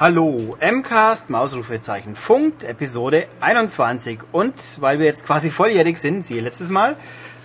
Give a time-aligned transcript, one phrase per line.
[0.00, 4.20] Hallo, MCAST, Mausrufezeichen, Funkt, Episode 21.
[4.32, 6.96] Und weil wir jetzt quasi volljährig sind, siehe letztes Mal,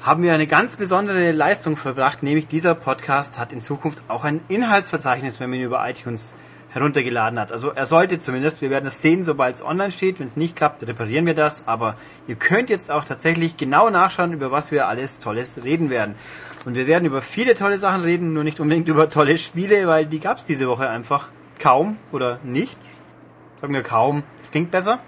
[0.03, 4.39] haben wir eine ganz besondere Leistung verbracht, nämlich dieser Podcast hat in Zukunft auch ein
[4.47, 6.37] Inhaltsverzeichnis, wenn man ihn über iTunes
[6.69, 7.51] heruntergeladen hat.
[7.51, 10.21] Also er sollte zumindest, wir werden es sehen, sobald es online steht.
[10.21, 11.67] Wenn es nicht klappt, reparieren wir das.
[11.67, 16.15] Aber ihr könnt jetzt auch tatsächlich genau nachschauen, über was wir alles Tolles reden werden.
[16.63, 20.05] Und wir werden über viele tolle Sachen reden, nur nicht unbedingt über tolle Spiele, weil
[20.05, 21.27] die gab es diese Woche einfach
[21.59, 22.79] kaum oder nicht.
[23.61, 24.99] Sagen wir kaum, das klingt besser.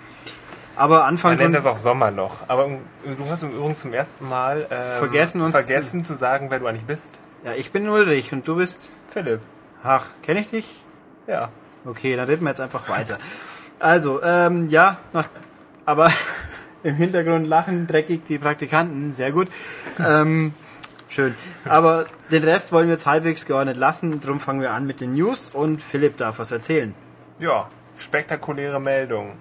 [0.76, 2.44] Aber Anfang Man nennt das auch Sommerloch.
[2.48, 6.60] Aber du hast im Übrigen zum ersten Mal ähm, Vergessen uns vergessen zu sagen, wer
[6.60, 7.14] du eigentlich bist.
[7.44, 8.92] Ja, ich bin Ulrich und du bist.
[9.10, 9.42] Philipp.
[9.84, 10.84] Ach, kenne ich dich?
[11.26, 11.50] Ja.
[11.86, 13.18] Okay, dann reden wir jetzt einfach weiter.
[13.80, 15.28] Also, ähm, ja, nach,
[15.86, 16.12] aber
[16.84, 19.48] im Hintergrund lachen dreckig die Praktikanten, sehr gut.
[20.06, 20.54] Ähm,
[21.10, 21.36] schön.
[21.66, 25.14] Aber den Rest wollen wir jetzt halbwegs geordnet lassen, darum fangen wir an mit den
[25.14, 26.94] News und Philipp darf was erzählen.
[27.40, 29.34] Ja, spektakuläre Meldung.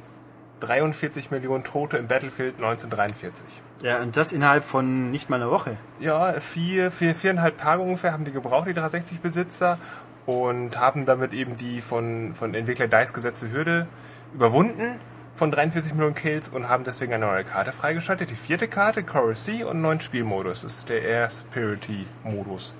[0.60, 3.44] 43 Millionen Tote im Battlefield 1943.
[3.82, 5.76] Ja, und das innerhalb von nicht mal einer Woche.
[6.00, 9.78] Ja, vier, vier, viereinhalb Tage ungefähr haben die gebraucht, die 360-Besitzer,
[10.24, 13.86] und haben damit eben die von, von Entwickler DICE gesetzte Hürde
[14.34, 14.98] überwunden
[15.36, 18.30] von 43 Millionen Kills und haben deswegen eine neue Karte freigeschaltet.
[18.30, 20.62] Die vierte Karte, Chorus C und einen neuen Spielmodus.
[20.62, 22.74] Das ist der Air Spirity Modus.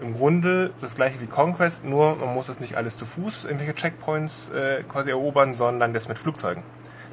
[0.00, 3.74] Im Grunde das gleiche wie Conquest, nur man muss das nicht alles zu Fuß, irgendwelche
[3.74, 6.62] Checkpoints äh, quasi erobern, sondern das mit Flugzeugen.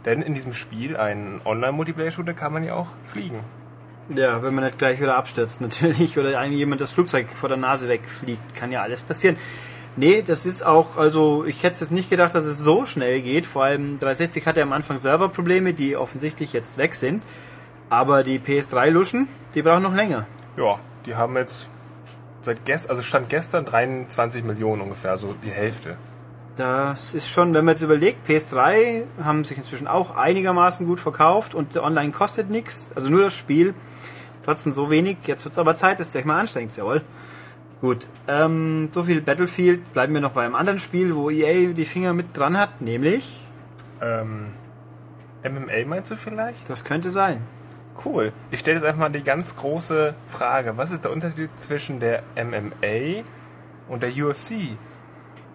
[0.06, 3.42] Denn in diesem Spiel, ein Online-Multiplayer-Shooter, kann man ja auch fliegen.
[4.10, 7.58] Ja, wenn man nicht gleich wieder abstürzt natürlich oder einem jemand das Flugzeug vor der
[7.58, 9.38] Nase wegfliegt, kann ja alles passieren.
[10.00, 13.48] Nee, das ist auch, also ich hätte es nicht gedacht, dass es so schnell geht.
[13.48, 17.24] Vor allem 360 hatte am Anfang Serverprobleme, die offensichtlich jetzt weg sind.
[17.90, 20.28] Aber die PS3-Luschen, die brauchen noch länger.
[20.56, 21.68] Ja, die haben jetzt
[22.44, 25.98] seit gestern, also stand gestern 23 Millionen ungefähr, so die Hälfte.
[26.58, 31.56] Das ist schon, wenn man jetzt überlegt, PS3 haben sich inzwischen auch einigermaßen gut verkauft
[31.56, 33.74] und online kostet nichts, also nur das Spiel.
[34.46, 37.02] Trotzdem so wenig, jetzt wird es aber Zeit, dass ihr euch mal anstrengt, jawohl.
[37.80, 39.94] Gut, ähm, so viel Battlefield.
[39.94, 43.48] Bleiben wir noch bei einem anderen Spiel, wo EA die Finger mit dran hat, nämlich.
[44.02, 44.48] Ähm,
[45.44, 46.70] MMA meinst du vielleicht?
[46.70, 47.42] Das könnte sein.
[48.04, 48.32] Cool.
[48.52, 50.78] Ich stelle jetzt einfach mal die ganz große Frage.
[50.78, 53.24] Was ist der Unterschied zwischen der MMA
[53.88, 54.78] und der UFC?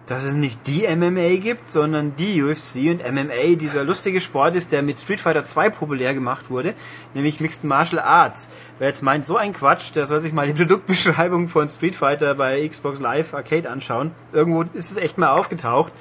[0.07, 4.71] Dass es nicht die MMA gibt, sondern die UFC und MMA dieser lustige Sport ist,
[4.71, 6.73] der mit Street Fighter 2 populär gemacht wurde,
[7.13, 8.49] nämlich Mixed Martial Arts.
[8.79, 12.35] Wer jetzt meint, so ein Quatsch, der soll sich mal die Produktbeschreibung von Street Fighter
[12.35, 14.11] bei Xbox Live Arcade anschauen.
[14.33, 15.93] Irgendwo ist es echt mal aufgetaucht.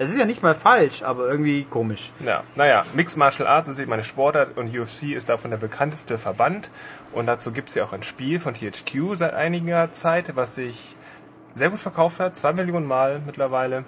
[0.00, 2.12] Es ist ja nicht mal falsch, aber irgendwie komisch.
[2.20, 6.18] Ja, naja, Mixed Martial Arts ist eben eine Sportart und UFC ist davon der bekannteste
[6.18, 6.70] Verband.
[7.10, 10.94] Und dazu gibt es ja auch ein Spiel von THQ seit einiger Zeit, was sich
[11.58, 13.84] sehr gut verkauft hat, zwei Millionen Mal mittlerweile.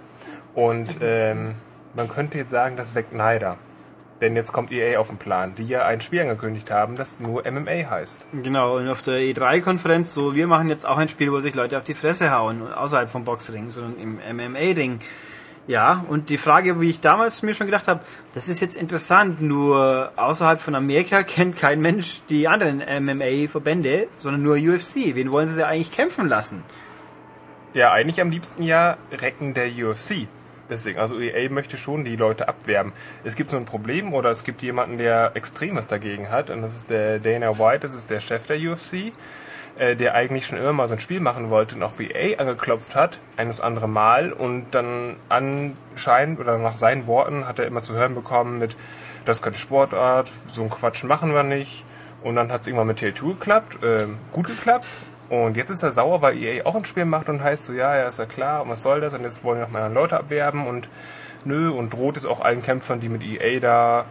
[0.55, 1.55] Und ähm,
[1.95, 3.57] man könnte jetzt sagen, das weckt Neider.
[4.21, 7.43] Denn jetzt kommt EA auf den Plan, die ja ein Spiel angekündigt haben, das nur
[7.51, 8.27] MMA heißt.
[8.43, 11.79] Genau, und auf der E3-Konferenz, so, wir machen jetzt auch ein Spiel, wo sich Leute
[11.79, 15.01] auf die Fresse hauen, außerhalb vom Boxring, sondern im MMA-Ring.
[15.67, 18.01] Ja, und die Frage, wie ich damals mir schon gedacht habe,
[18.35, 24.43] das ist jetzt interessant, nur außerhalb von Amerika kennt kein Mensch die anderen MMA-Verbände, sondern
[24.43, 25.15] nur UFC.
[25.15, 26.63] Wen wollen sie eigentlich kämpfen lassen?
[27.73, 30.27] Ja, eigentlich am liebsten ja Recken der UFC.
[30.69, 32.93] Deswegen, also EA möchte schon die Leute abwerben.
[33.23, 36.75] Es gibt so ein Problem oder es gibt jemanden, der Extremes dagegen hat und das
[36.75, 39.13] ist der Dana White, das ist der Chef der UFC,
[39.79, 42.97] äh, der eigentlich schon immer mal so ein Spiel machen wollte und auch EA angeklopft
[42.97, 47.95] hat, eines andere Mal und dann anscheinend oder nach seinen Worten hat er immer zu
[47.95, 48.77] hören bekommen mit,
[49.27, 51.85] das ist keine Sportart, so ein Quatsch machen wir nicht
[52.25, 54.87] und dann hat es irgendwann mit THQ geklappt, äh, gut geklappt
[55.31, 57.97] und jetzt ist er sauer, weil EA auch ein Spiel macht und heißt so, ja,
[57.97, 59.15] ja, ist ja klar, und was soll das?
[59.15, 60.89] Und jetzt wollen die noch mal Leute abwerben und
[61.45, 64.07] nö, und droht es auch allen Kämpfern, die mit EA da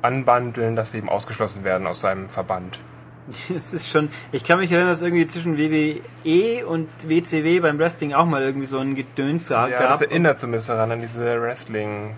[0.00, 2.78] anbandeln, dass sie eben ausgeschlossen werden aus seinem Verband.
[3.56, 8.12] Es ist schon, ich kann mich erinnern, dass irgendwie zwischen WWE und WCW beim Wrestling
[8.12, 9.70] auch mal irgendwie so ein Gedöns gab.
[9.70, 12.16] Ja, das erinnert zumindest daran, an diese Wrestling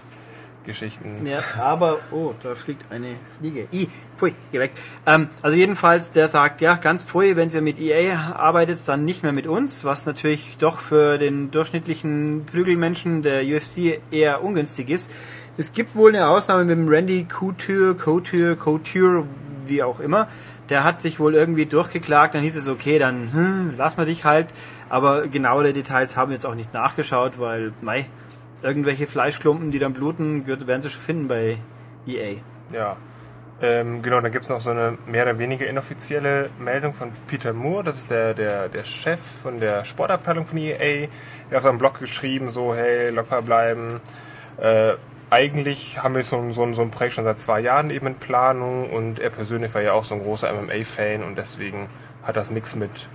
[0.66, 1.24] Geschichten.
[1.24, 3.66] Ja, aber, oh, da fliegt eine Fliege.
[3.72, 4.72] I, pfui, geh weg.
[5.06, 9.22] Ähm, also jedenfalls, der sagt, ja, ganz pfui, wenn ihr mit EA arbeitet, dann nicht
[9.22, 15.12] mehr mit uns, was natürlich doch für den durchschnittlichen Prügelmenschen der UFC eher ungünstig ist.
[15.56, 19.24] Es gibt wohl eine Ausnahme mit dem Randy Couture, Couture, Couture,
[19.66, 20.28] wie auch immer.
[20.68, 24.24] Der hat sich wohl irgendwie durchgeklagt, dann hieß es, okay, dann hm, lass mal dich
[24.24, 24.48] halt.
[24.88, 28.06] Aber genauere Details haben wir jetzt auch nicht nachgeschaut, weil, mei,
[28.62, 31.58] irgendwelche Fleischklumpen, die dann bluten, werden sie schon finden bei
[32.06, 32.36] EA.
[32.72, 32.96] Ja.
[33.62, 37.54] Ähm, genau, dann gibt es noch so eine mehr oder weniger inoffizielle Meldung von Peter
[37.54, 40.76] Moore, das ist der, der, der Chef von der Sportabteilung von EA.
[40.78, 41.08] Der
[41.50, 44.00] hat auf seinem Blog geschrieben, so, hey, locker bleiben.
[44.58, 44.94] Äh,
[45.30, 48.90] eigentlich haben wir so, so, so ein Projekt schon seit zwei Jahren eben in Planung
[48.90, 51.88] und er persönlich war ja auch so ein großer MMA-Fan und deswegen
[52.22, 53.08] hat das nichts mit,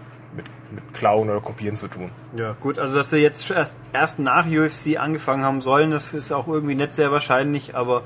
[0.72, 2.10] mit, Klauen oder Kopieren zu tun.
[2.36, 6.32] Ja, gut, also dass sie jetzt erst, erst nach UFC angefangen haben sollen, das ist
[6.32, 8.04] auch irgendwie nicht sehr wahrscheinlich, aber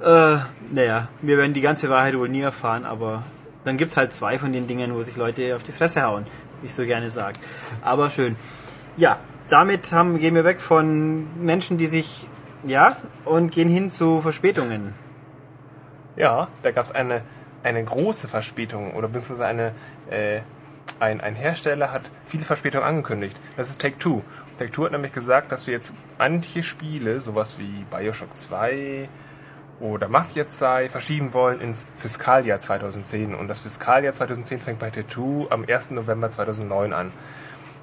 [0.00, 0.36] äh,
[0.72, 3.22] naja, wir werden die ganze Wahrheit wohl nie erfahren, aber
[3.64, 6.26] dann gibt's halt zwei von den Dingen, wo sich Leute auf die Fresse hauen,
[6.60, 7.38] wie ich so gerne sage.
[7.82, 8.36] Aber schön.
[8.96, 9.18] Ja,
[9.48, 12.28] damit haben, gehen wir weg von Menschen, die sich,
[12.64, 14.94] ja, und gehen hin zu Verspätungen.
[16.16, 17.22] Ja, da gab es eine,
[17.62, 19.74] eine große Verspätung oder beziehungsweise eine,
[20.10, 20.40] äh,
[21.02, 23.36] ein, ein Hersteller hat viele Verspätungen angekündigt.
[23.56, 24.22] Das ist Take-Two.
[24.58, 29.08] Take-Two hat nämlich gesagt, dass wir jetzt manche Spiele, sowas wie Bioshock 2
[29.80, 33.34] oder Mafia 2, verschieben wollen ins Fiskaljahr 2010.
[33.34, 35.90] Und das Fiskaljahr 2010 fängt bei Take-Two am 1.
[35.90, 37.08] November 2009 an.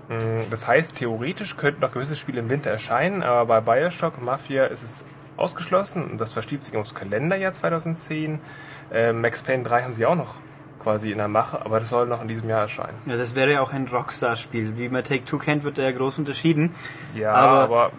[0.07, 4.24] Mm, Das heißt, theoretisch könnten noch gewisse Spiele im Winter erscheinen, aber bei Bioshock und
[4.24, 5.04] Mafia ist es
[5.36, 8.39] ausgeschlossen und das verschiebt sich aufs Kalenderjahr 2010.
[8.94, 10.36] Äh, Max Payne 3 haben sie auch noch
[10.81, 12.97] quasi in der Mache, aber das soll noch in diesem Jahr erscheinen.
[13.05, 14.77] Ja, das wäre ja auch ein Rockstar-Spiel.
[14.77, 16.73] Wie man Take-Two kennt, wird da ja groß unterschieden.
[17.13, 17.91] Ja, Aber- aber,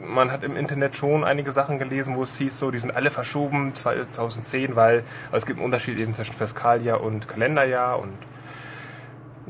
[0.00, 3.10] man hat im Internet schon einige Sachen gelesen, wo es hieß, so, die sind alle
[3.10, 4.98] verschoben 2010, weil
[5.32, 8.12] also es gibt einen Unterschied eben zwischen Fiskaljahr und Kalenderjahr und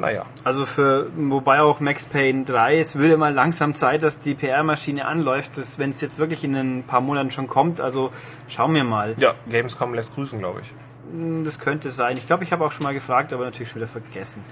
[0.00, 0.24] naja.
[0.44, 5.04] Also für, wobei auch Max Payne 3, es würde mal langsam Zeit, dass die PR-Maschine
[5.06, 7.80] anläuft, wenn es jetzt wirklich in ein paar Monaten schon kommt.
[7.80, 8.12] Also
[8.48, 9.14] schauen wir mal.
[9.18, 10.72] Ja, Gamescom lässt grüßen, glaube ich.
[11.10, 12.16] Hm, Das könnte sein.
[12.16, 14.42] Ich glaube, ich habe auch schon mal gefragt, aber natürlich schon wieder vergessen.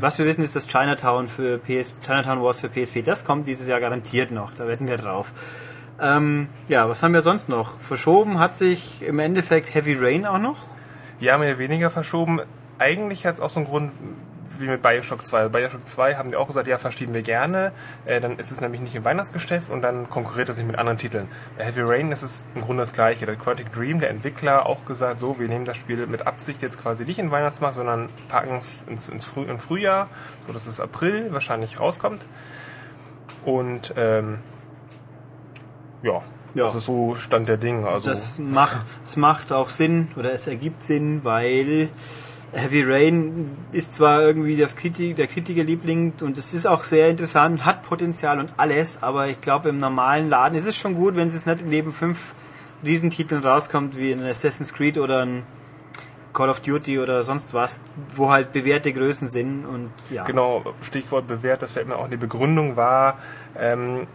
[0.00, 3.66] Was wir wissen ist, dass Chinatown für PS, Chinatown Wars für PSP, das kommt dieses
[3.66, 4.52] Jahr garantiert noch.
[4.54, 5.28] Da wetten wir drauf.
[6.00, 7.78] Ähm, ja, was haben wir sonst noch?
[7.78, 10.58] Verschoben hat sich im Endeffekt Heavy Rain auch noch.
[11.20, 12.40] Ja, mehr oder weniger verschoben.
[12.78, 13.92] Eigentlich hat es auch so einen Grund
[14.60, 15.38] wie mit Bioshock 2.
[15.38, 17.72] Also Bioshock 2 haben die auch gesagt, ja, verschieben wir gerne.
[18.04, 20.98] Äh, dann ist es nämlich nicht im Weihnachtsgeschäft und dann konkurriert es nicht mit anderen
[20.98, 21.28] Titeln.
[21.56, 23.26] Bei Heavy Rain ist es im Grunde das gleiche.
[23.26, 26.80] Der Quantic Dream, der Entwickler, auch gesagt, so, wir nehmen das Spiel mit Absicht jetzt
[26.80, 30.08] quasi nicht in den Weihnachtsmarkt, sondern packen es ins, ins Früh, im Frühjahr,
[30.46, 32.24] so dass es April wahrscheinlich rauskommt.
[33.44, 34.38] Und ähm,
[36.02, 36.22] ja,
[36.54, 36.64] Ja.
[36.64, 37.88] das ist so Stand der Dinge.
[37.88, 41.88] Also Das macht, es macht auch Sinn oder es ergibt Sinn, weil
[42.52, 47.64] Heavy Rain ist zwar irgendwie das Kritik, der Kritikerliebling und es ist auch sehr interessant,
[47.64, 51.28] hat Potenzial und alles, aber ich glaube im normalen Laden ist es schon gut, wenn
[51.28, 52.34] es nicht neben fünf
[52.84, 55.44] Riesentiteln rauskommt wie ein Assassin's Creed oder ein
[56.34, 57.80] Call of Duty oder sonst was,
[58.14, 60.24] wo halt bewährte Größen sind und ja.
[60.24, 63.18] Genau, Stichwort bewährt, das fällt mir auch die Begründung war
[63.58, 64.06] ähm,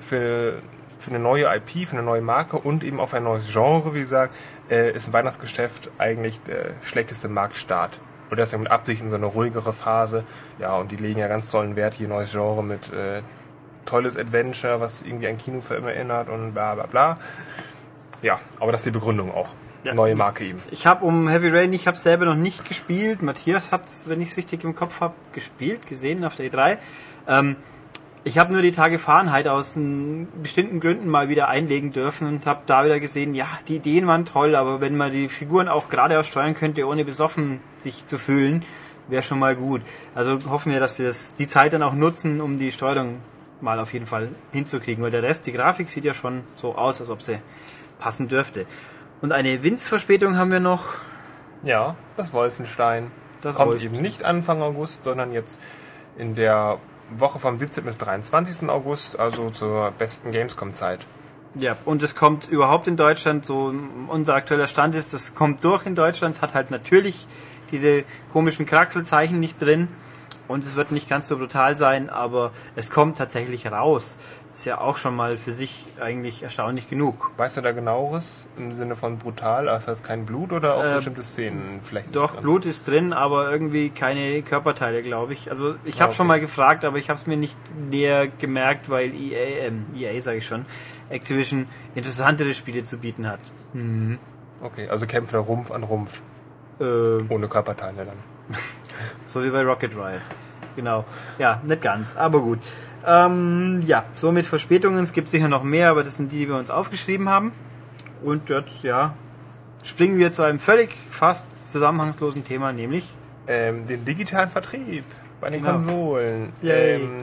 [0.00, 0.58] für,
[1.04, 4.00] für eine neue IP, für eine neue Marke und eben auf ein neues Genre, wie
[4.00, 4.34] gesagt,
[4.70, 8.00] äh, ist ein Weihnachtsgeschäft eigentlich der schlechteste Marktstart.
[8.30, 10.24] Und deswegen mit Absicht in so eine ruhigere Phase.
[10.58, 13.20] Ja, und die legen ja ganz tollen Wert hier, neues Genre mit äh,
[13.84, 17.18] tolles Adventure, was irgendwie an Kinofilm erinnert und bla bla bla.
[18.22, 19.52] Ja, aber das ist die Begründung auch.
[19.84, 19.92] Ja.
[19.92, 20.62] Neue Marke eben.
[20.70, 23.20] Ich habe um Heavy Rain, ich habe selber noch nicht gespielt.
[23.20, 26.78] Matthias hat's, wenn ich es richtig im Kopf habe, gespielt, gesehen auf der E3.
[27.28, 27.56] Ähm,
[28.24, 29.78] ich habe nur die Tage Fahrenheit aus
[30.42, 34.24] bestimmten Gründen mal wieder einlegen dürfen und habe da wieder gesehen, ja, die Ideen waren
[34.24, 38.64] toll, aber wenn man die Figuren auch geradeaus steuern könnte, ohne besoffen sich zu fühlen,
[39.08, 39.82] wäre schon mal gut.
[40.14, 43.20] Also hoffen wir, dass sie das, die Zeit dann auch nutzen, um die Steuerung
[43.60, 47.00] mal auf jeden Fall hinzukriegen, weil der Rest, die Grafik sieht ja schon so aus,
[47.00, 47.38] als ob sie
[47.98, 48.64] passen dürfte.
[49.20, 50.94] Und eine Winzverspätung haben wir noch.
[51.62, 53.10] Ja, das Wolfenstein.
[53.42, 53.94] Das kommt Wolfenstein.
[53.94, 55.60] eben nicht Anfang August, sondern jetzt
[56.16, 56.78] in der
[57.18, 57.84] Woche vom 17.
[57.84, 58.68] bis 23.
[58.68, 61.06] August, also zur besten Gamescom-Zeit.
[61.54, 63.72] Ja, und es kommt überhaupt in Deutschland, so
[64.08, 67.28] unser aktueller Stand ist, das kommt durch in Deutschland, es hat halt natürlich
[67.70, 68.02] diese
[68.32, 69.88] komischen Kraxelzeichen nicht drin
[70.48, 74.18] und es wird nicht ganz so brutal sein, aber es kommt tatsächlich raus.
[74.54, 77.32] Ist ja auch schon mal für sich eigentlich erstaunlich genug.
[77.36, 79.68] Weißt du da genaueres im Sinne von brutal?
[79.68, 82.14] Also heißt kein Blut oder auch Äh, bestimmte Szenen vielleicht?
[82.14, 82.36] Doch?
[82.40, 85.50] Blut ist drin, aber irgendwie keine Körperteile, glaube ich.
[85.50, 86.34] Also ich habe Ah, schon okay.
[86.34, 87.58] mal gefragt, aber ich habe es mir nicht
[87.90, 90.66] näher gemerkt, weil EA, ähm, EA sage ich schon,
[91.10, 93.40] Activision interessantere Spiele zu bieten hat.
[94.62, 96.22] Okay, also kämpft der Rumpf an Rumpf,
[96.78, 96.84] Äh,
[97.28, 98.16] ohne Körperteile dann.
[99.26, 100.20] So wie bei Rocket Riot.
[100.76, 101.04] Genau.
[101.38, 102.60] Ja, nicht ganz, aber gut.
[103.06, 105.02] Ähm, ja, so mit Verspätungen.
[105.02, 107.52] Es gibt sicher noch mehr, aber das sind die, die wir uns aufgeschrieben haben.
[108.22, 109.14] Und jetzt, ja,
[109.82, 113.12] springen wir zu einem völlig fast zusammenhangslosen Thema, nämlich
[113.46, 115.04] Ähm, den digitalen Vertrieb
[115.38, 115.74] bei den Genau.
[115.74, 116.52] Konsolen.
[116.62, 117.02] Yay.
[117.02, 117.18] Ähm,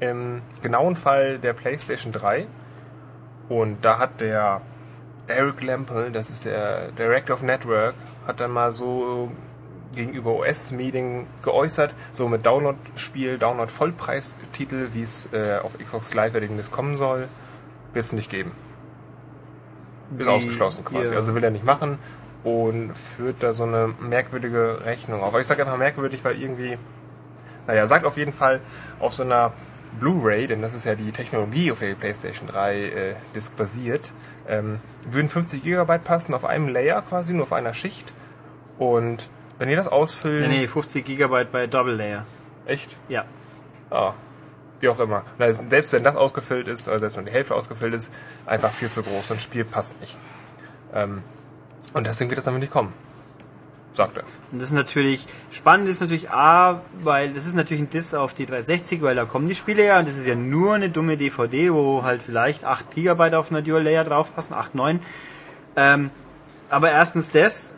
[0.00, 2.48] Im genauen Fall der PlayStation 3.
[3.48, 4.62] Und da hat der
[5.28, 7.94] Eric Lemple, das ist der Director of Network,
[8.26, 9.30] hat dann mal so
[9.94, 16.96] gegenüber US-Medien geäußert, so mit Download-Spiel, Download-Vollpreistitel, wie es äh, auf Xbox Live allerdings kommen
[16.96, 17.28] soll,
[17.92, 18.52] wird es nicht geben.
[20.18, 21.12] Ist Wie- ausgeschlossen quasi.
[21.12, 21.18] ja.
[21.18, 21.98] Also will er nicht machen
[22.44, 25.28] und führt da so eine merkwürdige Rechnung auf.
[25.28, 26.76] Aber ich sage einfach merkwürdig, weil irgendwie,
[27.66, 28.60] naja, sagt auf jeden Fall
[28.98, 29.52] auf so einer
[30.00, 34.10] Blu-ray, denn das ist ja die Technologie, auf der die PlayStation 3 äh, Disc basiert,
[34.48, 38.12] ähm, würden 50 Gigabyte passen auf einem Layer quasi, nur auf einer Schicht.
[38.78, 39.28] Und
[39.62, 42.26] wenn ihr das ausfüllen, Nee, nee, 50 Gigabyte bei Double Layer.
[42.66, 43.24] echt, Ja.
[43.90, 44.14] Ah,
[44.80, 45.22] wie auch immer.
[45.38, 48.10] Na, Selbst wenn das ausgefüllt ist, also selbst wenn die Hälfte ausgefüllt ist,
[48.44, 49.30] einfach viel zu groß.
[49.30, 50.18] Ein Spiel passt nicht.
[50.92, 51.22] Ähm,
[51.94, 52.92] und deswegen wird das damit nicht kommen.
[53.92, 54.24] Sagt er.
[54.50, 58.32] Und das ist natürlich, spannend ist natürlich A, weil das ist natürlich ein Diss auf
[58.34, 61.16] die 360, weil da kommen die Spiele ja und das ist ja nur eine dumme
[61.16, 65.00] DVD, wo halt vielleicht 8 GB auf einer Dual Layer draufpassen, 8, 9.
[65.76, 66.10] Ähm,
[66.70, 67.74] aber erstens das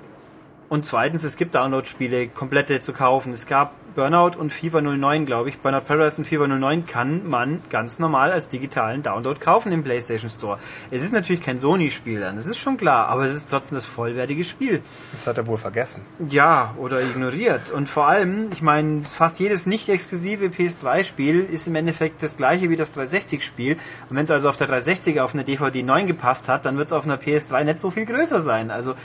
[0.75, 3.33] und zweitens, es gibt Download-Spiele komplette zu kaufen.
[3.33, 5.61] Es gab Burnout und FIFA 09, glaube ich.
[5.61, 10.29] Burnout Paradise und FIFA 09 kann man ganz normal als digitalen Download kaufen im PlayStation
[10.29, 10.59] Store.
[10.91, 13.87] Es ist natürlich kein Sony-Spiel dann, das ist schon klar, aber es ist trotzdem das
[13.87, 14.83] vollwertige Spiel.
[15.13, 16.03] Das hat er wohl vergessen.
[16.29, 17.71] Ja, oder ignoriert.
[17.71, 22.69] Und vor allem, ich meine, fast jedes nicht exklusive PS3-Spiel ist im Endeffekt das gleiche
[22.69, 23.77] wie das 360-Spiel.
[24.11, 26.89] Und wenn es also auf der 360 auf eine DVD 9 gepasst hat, dann wird
[26.89, 28.73] es auf einer PS3 nicht so viel größer sein.
[28.73, 28.97] Also,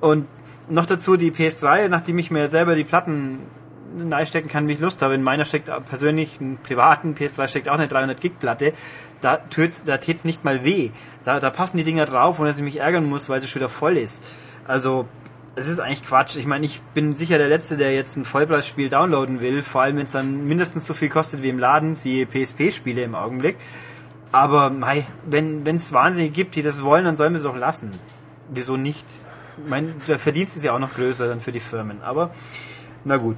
[0.00, 0.26] und
[0.72, 3.38] noch dazu die PS3, nachdem ich mir selber die Platten
[4.10, 5.14] reinstecken kann, wie ich Lust habe.
[5.14, 8.72] In meiner steckt persönlich einen privaten PS3 steckt auch eine 300 Gig Platte.
[9.20, 10.90] Da tut's, da tät's nicht mal weh.
[11.24, 13.60] Da, da passen die Dinger drauf, ohne dass ich mich ärgern muss, weil sie schon
[13.60, 14.24] wieder voll ist.
[14.66, 15.06] Also,
[15.54, 16.36] es ist eigentlich Quatsch.
[16.36, 19.96] Ich meine, ich bin sicher der Letzte, der jetzt ein Vollpreisspiel downloaden will, vor allem
[19.96, 23.56] wenn es dann mindestens so viel kostet wie im Laden, siehe PSP-Spiele im Augenblick.
[24.32, 27.92] Aber mei, wenn es Wahnsinnige gibt, die das wollen, dann sollen wir sie doch lassen.
[28.48, 29.04] Wieso nicht?
[29.64, 32.02] Ich meine, der Verdienst ist ja auch noch größer dann für die Firmen.
[32.02, 32.30] Aber
[33.04, 33.36] na gut.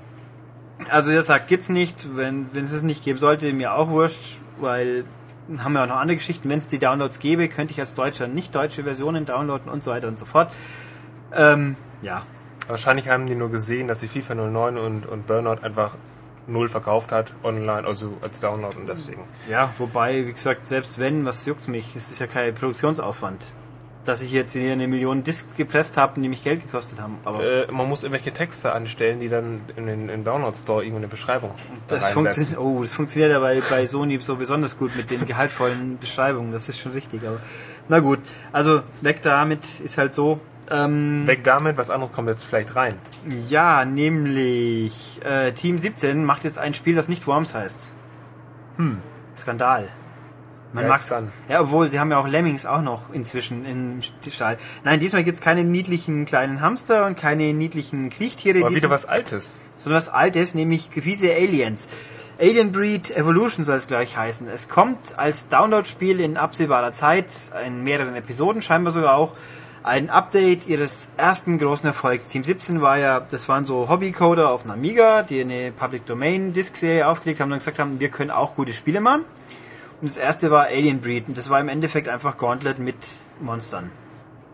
[0.91, 2.17] Also er sagt, gibt's nicht.
[2.17, 5.05] Wenn wenn es es nicht geben sollte, mir auch wurscht, weil
[5.59, 6.49] haben wir auch noch andere Geschichten.
[6.49, 9.91] Wenn es die Downloads gäbe, könnte ich als Deutscher nicht deutsche Versionen downloaden und so
[9.91, 10.51] weiter und so fort.
[11.33, 12.23] Ähm, ja,
[12.67, 15.97] Wahrscheinlich haben die nur gesehen, dass die FIFA 09 und, und Burnout einfach
[16.47, 19.23] null verkauft hat, online, also als Download und deswegen.
[19.49, 21.95] Ja, wobei, wie gesagt, selbst wenn, was juckt's mich?
[21.97, 23.53] Es ist ja kein Produktionsaufwand.
[24.05, 27.19] Dass ich jetzt hier eine Million Discs gepresst habe, die mich Geld gekostet haben.
[27.25, 30.99] Aber Äh, man muss irgendwelche Texte anstellen, die dann in den in Download Store irgendwo
[30.99, 31.51] eine Beschreibung
[31.89, 35.27] da das, funktioniert, oh, das funktioniert ja bei, bei Sony so besonders gut mit den
[35.27, 36.53] gehaltvollen Beschreibungen.
[36.53, 37.27] Das ist schon richtig.
[37.27, 37.41] Aber
[37.89, 38.21] na gut,
[38.53, 40.41] also weg damit ist halt so.
[40.71, 42.95] Ähm, Weg damit, was anderes kommt jetzt vielleicht rein.
[43.49, 47.93] ja, nämlich äh, Team 17 macht jetzt ein Spiel, das nicht Worms heißt.
[48.77, 48.99] Hm,
[49.37, 49.89] Skandal.
[50.75, 51.33] Man dann?
[51.49, 54.59] Ja, obwohl, sie haben ja auch Lemmings auch noch inzwischen im Stall.
[54.83, 58.59] Nein, diesmal gibt's keine niedlichen kleinen Hamster und keine niedlichen Kriechtiere.
[58.61, 59.61] Aber wieder was Altes.
[59.77, 61.89] sondern was Altes, nämlich fiese Aliens.
[62.41, 64.49] Alien Breed Evolution soll es gleich heißen.
[64.49, 67.27] Es kommt als Download-Spiel in absehbarer Zeit,
[67.65, 69.33] in mehreren Episoden scheinbar sogar auch,
[69.85, 72.27] ein Update ihres ersten großen Erfolgs.
[72.27, 76.53] Team 17 war ja, das waren so Hobbycoder auf einer Amiga, die eine Public Domain
[76.53, 79.25] Disk-Serie aufgelegt haben und gesagt haben, wir können auch gute Spiele machen.
[80.05, 82.95] Das erste war Alien Breed und das war im Endeffekt einfach Gauntlet mit
[83.41, 83.91] Monstern.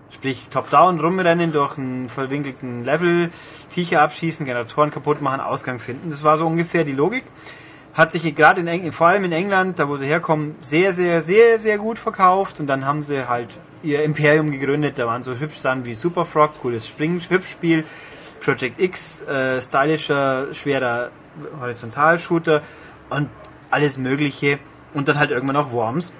[0.08, 3.30] Sprich, top-down rumrennen durch einen verwinkelten Level,
[3.68, 6.10] Viecher abschießen, Generatoren kaputt machen, Ausgang finden.
[6.10, 7.24] Das war so ungefähr die Logik.
[7.94, 11.20] Hat sich gerade in Eng vor allem in England, da wo sie herkommen, sehr, sehr,
[11.20, 12.60] sehr, sehr gut verkauft.
[12.60, 13.48] Und dann haben sie halt
[13.82, 15.00] ihr Imperium gegründet.
[15.00, 17.84] Da waren so hübsch Sachen wie Super Frog, cooles Spring-Hübschspiel,
[18.40, 21.10] Project X, äh, stylischer, schwerer
[21.60, 22.62] Horizontalshooter
[23.10, 23.28] und
[23.70, 24.60] alles Mögliche.
[24.94, 26.12] Und dann halt irgendwann auch Worms.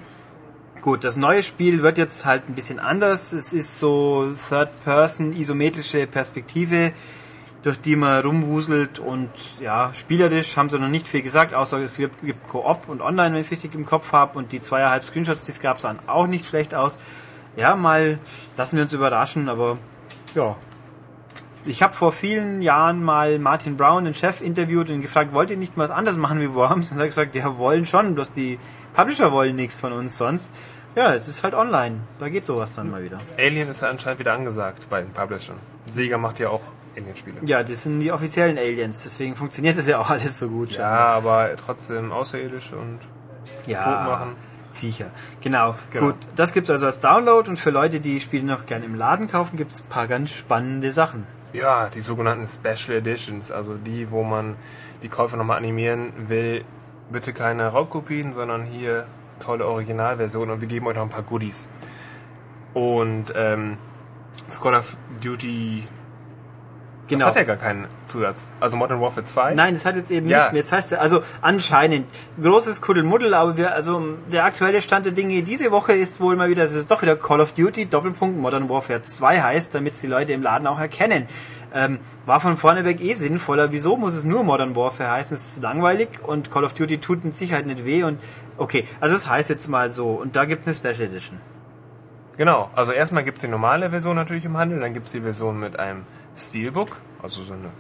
[0.81, 3.33] Gut, das neue Spiel wird jetzt halt ein bisschen anders.
[3.33, 6.93] Es ist so Third-Person, isometrische Perspektive,
[7.63, 9.29] durch die man rumwuselt und
[9.61, 13.35] ja, spielerisch haben sie noch nicht viel gesagt, außer es gibt, gibt Koop und Online,
[13.35, 15.99] wenn ich es richtig im Kopf habe und die zweieinhalb Screenshots, die es gab, sahen
[16.07, 16.99] auch nicht schlecht aus.
[17.57, 18.19] Ja, mal
[18.57, 19.77] lassen wir uns überraschen, aber
[20.35, 20.57] ja.
[21.67, 25.59] Ich habe vor vielen Jahren mal Martin Brown, den Chef, interviewt und gefragt, wollt ihr
[25.59, 26.93] nicht mal was anderes machen wie Worms?
[26.93, 28.59] Und er hat gesagt, ja, wollen schon, bloß die
[28.95, 30.53] Publisher wollen nichts von uns sonst.
[30.97, 32.01] Ja, es ist halt online.
[32.19, 33.21] Da geht sowas dann mal wieder.
[33.39, 35.57] Alien ist ja anscheinend wieder angesagt bei den Publishern.
[35.87, 36.63] Sega macht ja auch
[36.97, 37.37] Alien-Spiele.
[37.43, 40.71] Ja, das sind die offiziellen Aliens, deswegen funktioniert das ja auch alles so gut.
[40.71, 42.99] Ja, aber trotzdem außerirdisch und
[43.67, 44.33] ja tot machen.
[44.73, 45.11] Viecher.
[45.43, 45.75] Genau.
[45.91, 46.07] Genau.
[46.07, 49.29] Gut, das gibt's also als Download und für Leute, die Spiele noch gerne im Laden
[49.29, 51.27] kaufen, gibt's ein paar ganz spannende Sachen.
[51.53, 54.55] Ja, die sogenannten Special Editions, also die, wo man
[55.03, 56.65] die Käufer nochmal animieren will.
[57.11, 59.07] Bitte keine Raubkopien, sondern hier
[59.41, 61.69] tolle Originalversionen und wir geben euch noch ein paar Goodies.
[62.73, 63.79] Und ähm,
[64.63, 65.89] Call of Duty
[67.11, 67.27] Genau.
[67.27, 68.49] Das hat ja gar keinen Zusatz.
[68.61, 69.55] Also Modern Warfare 2?
[69.55, 70.45] Nein, das hat jetzt eben Ja.
[70.45, 70.61] nicht mehr.
[70.63, 72.07] Jetzt heißt es, also anscheinend
[72.43, 74.01] großes Kuddelmuddel, aber wir, also
[74.33, 77.17] der aktuelle Stand der Dinge diese Woche ist wohl mal wieder, dass es doch wieder
[77.17, 80.79] Call of Duty Doppelpunkt Modern Warfare 2 heißt, damit es die Leute im Laden auch
[80.81, 81.27] erkennen.
[81.73, 83.71] Ähm, war von vorne weg eh sinnvoller.
[83.73, 85.37] Wieso muss es nur Modern Warfare heißen?
[85.37, 88.19] Es ist langweilig und Call of Duty tut mit Sicherheit nicht weh und
[88.57, 91.41] okay, also es heißt jetzt mal so und da gibt's eine Special Edition.
[92.37, 92.71] Genau.
[92.75, 96.05] Also erstmal gibt's die normale Version natürlich im Handel, dann gibt's die Version mit einem
[96.37, 97.71] Steelbook, also so eine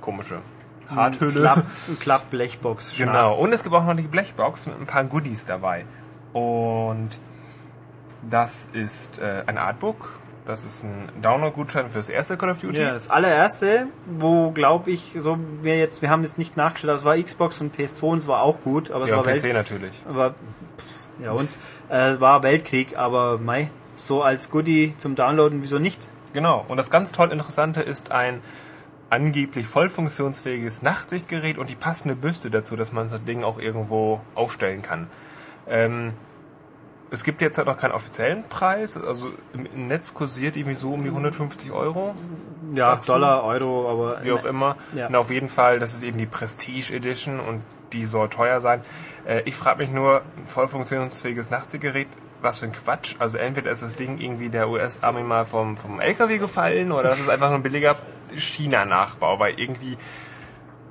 [0.00, 0.40] komische
[0.88, 1.32] Harthülle.
[1.40, 2.94] Klapp, ein Klapp-Blechbox.
[2.98, 3.34] Genau.
[3.36, 5.84] Und es gibt auch noch die Blechbox mit ein paar Goodies dabei.
[6.32, 7.08] Und
[8.28, 10.10] das ist äh, ein Artbook.
[10.46, 12.78] Das ist ein Download-Gutschein fürs erste Call of Duty.
[12.78, 16.98] Ja, das allererste, wo glaube ich, so wir jetzt, wir haben jetzt nicht nachgeschaut, aber
[16.98, 19.42] es war Xbox und PS2 und es war auch gut, aber es Ja, war PC
[19.44, 19.92] Welt, natürlich.
[20.06, 20.34] aber
[20.78, 21.48] pff, ja und
[21.88, 25.98] äh, war Weltkrieg, aber mei, so als Goodie zum Downloaden, wieso nicht?
[26.34, 26.64] Genau.
[26.68, 28.42] Und das ganz toll Interessante ist ein
[29.08, 34.20] angeblich voll funktionsfähiges Nachtsichtgerät und die passende Büste dazu, dass man das Ding auch irgendwo
[34.34, 35.08] aufstellen kann.
[35.68, 36.12] Ähm,
[37.10, 41.04] es gibt jetzt halt noch keinen offiziellen Preis, also im Netz kursiert irgendwie so um
[41.04, 42.16] die 150 Euro.
[42.74, 43.12] Ja, Dazu?
[43.12, 44.76] Dollar, Euro, aber wie auch immer.
[44.94, 45.06] Ja.
[45.06, 47.62] Und auf jeden Fall, das ist eben die Prestige Edition und
[47.92, 48.80] die soll teuer sein.
[49.26, 52.08] Äh, ich frage mich nur, ein voll funktionsfähiges Nachtsichtgerät,
[52.44, 53.16] was für ein Quatsch.
[53.18, 57.20] Also entweder ist das Ding irgendwie der US-Army mal vom, vom LKW gefallen oder das
[57.20, 57.96] ist einfach nur ein billiger
[58.36, 59.96] China-Nachbau, weil irgendwie,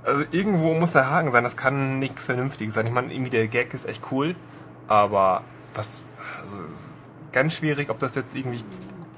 [0.03, 2.87] also irgendwo muss der Haken sein, das kann nichts Vernünftiges sein.
[2.87, 4.35] Ich meine, irgendwie der Gag ist echt cool,
[4.87, 5.43] aber
[5.73, 6.03] was,
[6.41, 6.57] also,
[7.31, 8.63] ganz schwierig, ob das jetzt irgendwie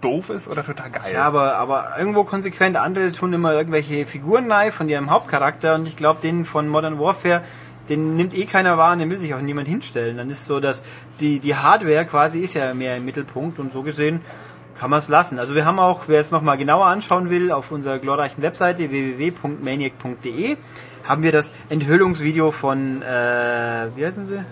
[0.01, 1.13] doof ist oder total geil.
[1.13, 2.77] Ja, aber, aber irgendwo konsequent.
[2.77, 7.00] Andere tun immer irgendwelche Figuren nahe von ihrem Hauptcharakter und ich glaube, den von Modern
[7.00, 7.42] Warfare,
[7.89, 10.18] den nimmt eh keiner wahr und den will sich auch niemand hinstellen.
[10.18, 10.84] Dann ist so, dass
[11.20, 14.22] die, die Hardware quasi ist ja mehr im Mittelpunkt und so gesehen
[14.77, 15.39] kann man es lassen.
[15.39, 20.58] Also wir haben auch, wer es nochmal genauer anschauen will, auf unserer glorreichen Webseite www.maniac.de
[21.06, 24.43] haben wir das Enthüllungsvideo von, äh, wie heißen sie?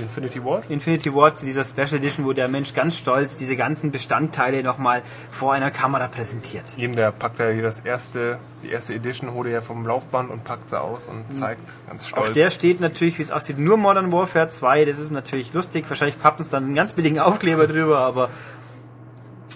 [0.00, 0.64] Infinity Ward?
[0.68, 5.02] Infinity Ward zu dieser Special Edition, wo der Mensch ganz stolz diese ganzen Bestandteile nochmal
[5.30, 6.64] vor einer Kamera präsentiert.
[6.76, 10.30] Eben, der packt ja hier das erste, die erste Edition, holt er ja vom Laufband
[10.30, 12.28] und packt sie aus und zeigt ganz stolz.
[12.28, 14.84] Auf der steht natürlich, wie es aussieht, nur Modern Warfare 2.
[14.84, 15.84] Das ist natürlich lustig.
[15.88, 18.30] Wahrscheinlich pappen es dann einen ganz billigen Aufkleber drüber, aber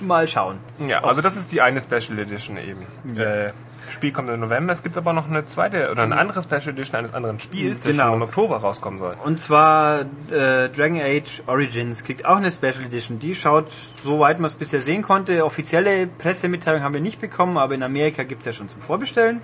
[0.01, 0.59] mal schauen.
[0.87, 3.19] Ja, also das ist die eine Special Edition eben.
[3.19, 3.51] Äh,
[3.91, 4.73] Spiel kommt im November.
[4.73, 7.93] Es gibt aber noch eine zweite oder eine andere Special Edition eines anderen Spiels, das
[7.93, 8.05] Genau.
[8.07, 9.17] schon im Oktober rauskommen soll.
[9.25, 13.19] Und zwar äh, Dragon Age Origins kriegt auch eine Special Edition.
[13.19, 13.67] Die schaut,
[14.03, 18.23] soweit man es bisher sehen konnte, offizielle Pressemitteilung haben wir nicht bekommen, aber in Amerika
[18.23, 19.41] gibt es ja schon zum Vorbestellen.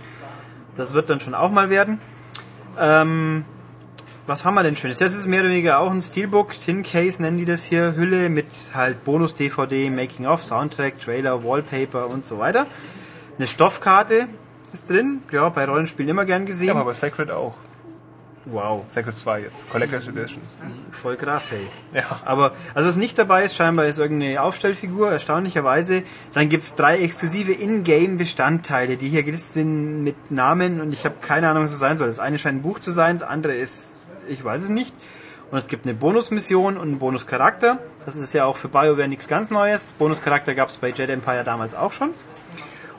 [0.77, 2.01] Das wird dann schon auch mal werden.
[2.79, 3.45] Ähm,
[4.27, 4.99] was haben wir denn Schönes?
[4.99, 8.29] Das ist mehr oder weniger auch ein Steelbook, Tin Case nennen die das hier, Hülle
[8.29, 12.67] mit halt Bonus-DVD, Making-of, Soundtrack, Trailer, Wallpaper und so weiter.
[13.41, 14.29] Eine Stoffkarte
[14.71, 16.69] ist drin, ja, bei Rollenspielen immer gern gesehen.
[16.69, 17.55] Ja, aber bei Sacred auch.
[18.45, 19.71] wow, Sacred 2 jetzt.
[19.71, 20.43] Collector's Edition.
[20.93, 21.67] voll krass, hey.
[21.95, 22.21] Ja.
[22.27, 26.03] Aber, also was nicht dabei ist, scheinbar ist irgendeine Aufstellfigur, erstaunlicherweise.
[26.35, 31.49] Dann gibt's drei exklusive Ingame-Bestandteile, die hier gelistet sind mit Namen und ich habe keine
[31.49, 32.09] Ahnung, was es sein soll.
[32.09, 34.95] Das eine scheint ein Buch zu sein, das andere ist, ich weiß es nicht.
[35.51, 37.79] Und es gibt eine Bonusmission und einen Bonuscharakter.
[38.05, 39.93] Das ist ja auch für BioWare nichts ganz Neues.
[39.93, 42.11] Bonuscharakter gab's bei Jedi Empire damals auch schon.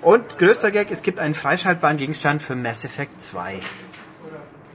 [0.01, 3.59] Und größter Gag, es gibt einen freischaltbaren Gegenstand für Mass Effect 2.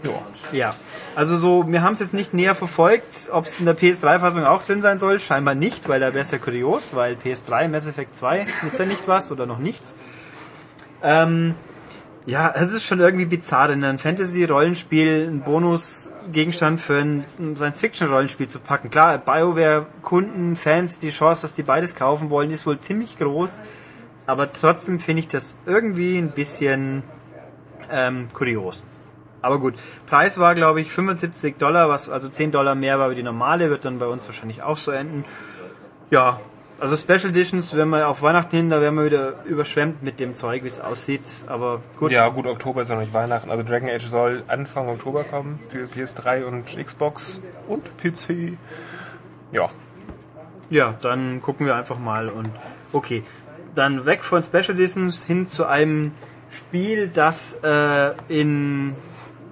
[0.05, 0.11] Ja.
[0.53, 0.75] Ja,
[1.17, 4.63] also so, wir haben es jetzt nicht näher verfolgt, ob es in der PS3-Fassung auch
[4.63, 5.19] drin sein soll.
[5.19, 8.87] Scheinbar nicht, weil da wäre es ja kurios, weil PS3, Mass Effect 2 ist ja
[8.87, 9.97] nicht was oder noch nichts.
[11.03, 11.57] Ähm,
[12.27, 18.61] ja, es ist schon irgendwie bizarr, in ein Fantasy-Rollenspiel einen Bonus-Gegenstand für ein Science-Fiction-Rollenspiel zu
[18.61, 18.91] packen.
[18.91, 23.61] Klar, BioWare-Kunden, Fans, die Chance, dass die beides kaufen wollen, ist wohl ziemlich groß.
[24.27, 27.03] Aber trotzdem finde ich das irgendwie ein bisschen
[27.91, 28.83] ähm, kurios.
[29.43, 29.75] Aber gut,
[30.09, 33.71] Preis war glaube ich 75 Dollar, was also 10 Dollar mehr war wie die normale,
[33.71, 35.25] wird dann bei uns wahrscheinlich auch so enden.
[36.11, 36.41] Ja,
[36.79, 40.35] also Special Editions, wenn wir auf Weihnachten hin, da werden wir wieder überschwemmt mit dem
[40.35, 41.23] Zeug, wie es aussieht.
[41.47, 43.51] Aber gut, Ja, gut, Oktober ist ja noch nicht Weihnachten.
[43.51, 48.59] Also Dragon Age soll Anfang Oktober kommen für PS3 und Xbox und PC.
[49.53, 49.71] Ja.
[50.69, 52.51] ja, dann gucken wir einfach mal und
[52.93, 53.23] okay,
[53.77, 56.13] dann weg von Special Editions hin zu einem
[56.51, 58.95] Spiel, das äh, in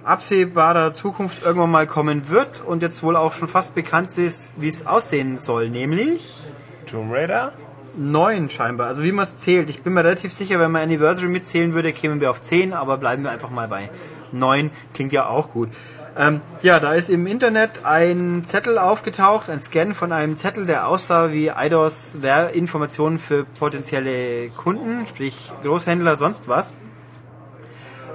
[0.03, 4.67] absehbarer Zukunft irgendwann mal kommen wird und jetzt wohl auch schon fast bekannt ist, wie
[4.67, 6.39] es aussehen soll, nämlich
[6.85, 7.53] Tomb Raider?
[7.97, 8.87] neun scheinbar.
[8.87, 9.69] Also wie man es zählt.
[9.69, 12.97] Ich bin mir relativ sicher, wenn man Anniversary mitzählen würde, kämen wir auf 10, aber
[12.97, 13.89] bleiben wir einfach mal bei
[14.31, 14.69] 9.
[14.93, 15.69] Klingt ja auch gut.
[16.17, 20.87] Ähm, ja, da ist im Internet ein Zettel aufgetaucht, ein Scan von einem Zettel, der
[20.87, 22.19] aussah wie IDOS
[22.53, 26.73] Informationen für potenzielle Kunden, sprich Großhändler, sonst was.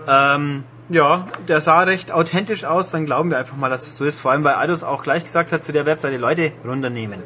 [0.08, 4.04] Ähm, ja, der sah recht authentisch aus, dann glauben wir einfach mal, dass es so
[4.04, 4.18] ist.
[4.18, 7.20] Vor allem, weil Eidos auch gleich gesagt hat zu der Webseite, Leute, runternehmen.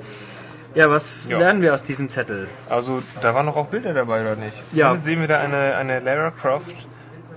[0.74, 1.38] Ja, was Ja.
[1.38, 2.48] lernen wir aus diesem Zettel?
[2.68, 4.56] Also, da waren noch auch Bilder dabei, oder nicht?
[4.72, 4.86] Ja.
[4.86, 6.74] Zumindest sehen wir da eine, eine Lara Croft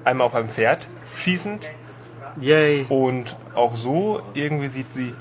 [0.03, 1.63] einmal auf einem Pferd schießend
[2.41, 2.85] Yay.
[2.89, 5.13] und auch so irgendwie sieht sie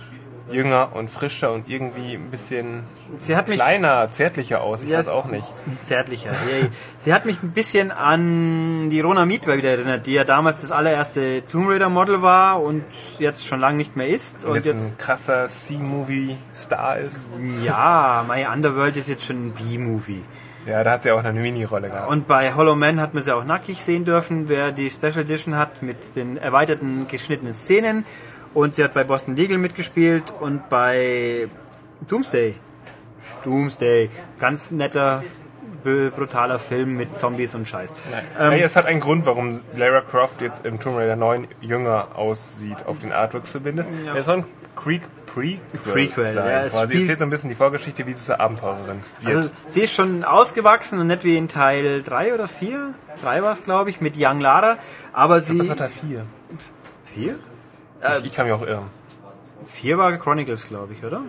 [0.50, 2.84] jünger und frischer und irgendwie ein bisschen
[3.18, 4.82] Sie hat mich kleiner, zärtlicher aus.
[4.82, 5.46] Ich Ja, weiß auch nicht.
[5.84, 6.30] Zärtlicher.
[6.30, 6.68] Yay.
[7.00, 10.70] Sie hat mich ein bisschen an die Rona Mitra wieder erinnert, die ja damals das
[10.70, 12.84] allererste Tomb Raider Model war und
[13.18, 14.44] jetzt schon lange nicht mehr ist.
[14.44, 17.30] Und Und jetzt jetzt, ein krasser C-Movie-Star ist.
[17.64, 20.22] ja, My Underworld ist jetzt schon ein B-Movie.
[20.66, 22.10] Ja, da hat sie auch eine Mini-Rolle gehabt.
[22.10, 25.56] Und bei Hollow Man hat man sie auch nackig sehen dürfen, wer die Special Edition
[25.56, 28.04] hat mit den erweiterten geschnittenen Szenen.
[28.52, 31.48] Und sie hat bei Boston Legal mitgespielt und bei
[32.08, 32.54] Doomsday.
[33.44, 34.10] Doomsday.
[34.38, 35.22] Ganz netter,
[35.84, 37.94] brutaler Film mit Zombies und Scheiß.
[38.40, 42.08] Ähm, hey, es hat einen Grund, warum Lara Croft jetzt im Tomb Raider 9 jünger
[42.16, 43.90] aussieht, auf den Artworks zumindest.
[44.04, 44.14] Ja.
[44.14, 45.02] Er soll ein Creek
[45.36, 46.46] Prequel, Prequel, sein.
[46.46, 49.36] ja, es quasi erzählt so ein bisschen die Vorgeschichte, wie zur Abenteurerin wird.
[49.36, 52.94] Also sie ist schon ausgewachsen und nicht wie in Teil 3 oder 4.
[53.20, 54.78] 3 war es, glaube ich, mit Young Lara.
[55.12, 55.58] Aber sie...
[55.58, 56.26] Was war Teil 4?
[57.04, 57.34] 4?
[58.18, 58.86] ich, ich kann mich auch irren.
[59.66, 61.20] 4 war Chronicles, glaube ich, oder?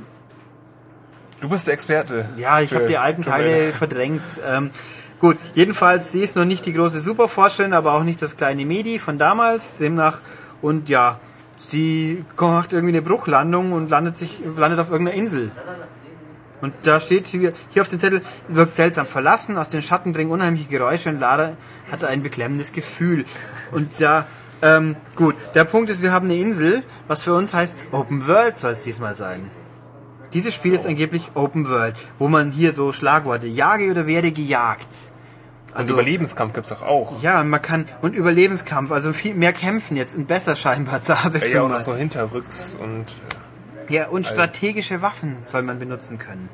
[1.42, 2.30] Du bist der Experte.
[2.38, 4.22] Ja, ich habe die alten Teile verdrängt.
[4.48, 4.72] Ähm,
[5.20, 9.00] gut, jedenfalls, sie ist noch nicht die große Superforscherin, aber auch nicht das kleine Medi
[9.00, 9.76] von damals.
[9.78, 10.22] Demnach,
[10.62, 11.20] und ja,
[11.70, 15.52] sie macht irgendwie eine Bruchlandung und landet, sich, landet auf irgendeiner Insel.
[16.60, 20.32] Und da steht hier, hier auf dem Zettel, wirkt seltsam verlassen, aus den Schatten dringen
[20.32, 21.52] unheimliche Geräusche und Lara
[21.92, 23.26] hat ein beklemmendes Gefühl.
[23.72, 24.26] Und ja,
[24.64, 28.58] ähm, gut, der Punkt ist, wir haben eine Insel, was für uns heißt, Open World
[28.58, 29.42] soll es diesmal sein.
[30.34, 34.88] Dieses Spiel ist angeblich Open World, wo man hier so Schlagworte, jage oder werde gejagt.
[35.78, 37.22] Also Überlebenskampf gibt's doch auch.
[37.22, 41.22] Ja, man kann, und Überlebenskampf, also viel mehr kämpfen jetzt und besser scheinbar zur Ja,
[41.26, 41.66] Abwechslung.
[41.66, 41.82] und auch mal.
[41.82, 43.06] so hinterrücks und
[43.90, 46.50] Ja, und strategische Waffen soll man benutzen können.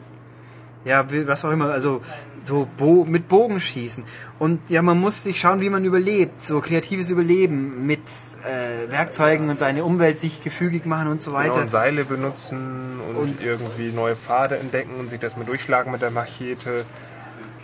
[0.86, 2.02] Ja, was auch immer, also
[2.44, 4.04] so Bo mit Bogen schießen.
[4.38, 6.42] Und ja, man muss sich schauen, wie man überlebt.
[6.42, 8.02] So kreatives Überleben mit
[8.46, 11.62] äh, Werkzeugen und seine Umwelt sich gefügig machen und so Genau, weiter.
[11.62, 16.12] und Seile benutzen und, irgendwie neue Pfade entdecken und sich das mal durchschlagen mit der
[16.12, 16.84] Machete.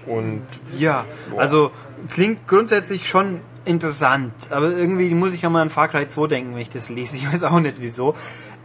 [0.10, 0.42] Und
[0.78, 1.06] Ja,
[1.38, 1.72] also
[2.10, 6.54] klingt grundsätzlich schon interessant, aber irgendwie muss ich ja mal an Far Cry 2 denken,
[6.54, 7.18] wenn ich das lese.
[7.18, 8.16] Ich weiß auch nicht wieso.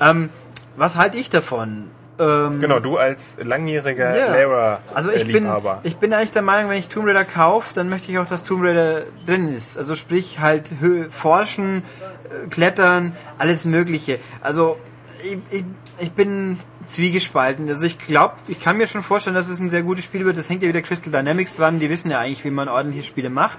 [0.01, 0.31] Ähm,
[0.77, 1.91] was halte ich davon?
[2.19, 4.35] Ähm, genau, du als langjähriger Ja.
[4.35, 5.49] Lara Also ich bin,
[5.83, 8.45] ich bin eigentlich der Meinung, wenn ich Tomb Raider kaufe, dann möchte ich auch, dass
[8.45, 9.77] Tomb Raider drin ist.
[9.77, 10.71] Also sprich halt
[11.11, 14.19] forschen, äh, klettern, alles mögliche.
[14.41, 14.79] Also
[15.25, 15.65] ich, ich,
[15.99, 17.69] ich bin zwiegespalten.
[17.69, 20.37] Also ich glaube, ich kann mir schon vorstellen, dass es ein sehr gutes Spiel wird.
[20.37, 21.81] Das hängt ja wieder Crystal Dynamics dran.
[21.81, 23.59] Die wissen ja eigentlich, wie man ordentliche Spiele macht.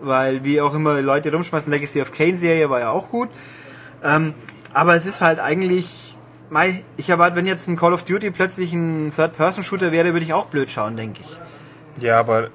[0.00, 3.28] Weil wie auch immer Leute rumschmeißen, Legacy of Kane Serie war ja auch gut.
[4.04, 4.34] Ähm,
[4.72, 6.16] aber es ist halt eigentlich,
[6.96, 10.46] ich erwarte, wenn jetzt ein Call of Duty plötzlich ein Third-Person-Shooter wäre, würde ich auch
[10.46, 12.02] blöd schauen, denke ich.
[12.02, 12.50] ja, aber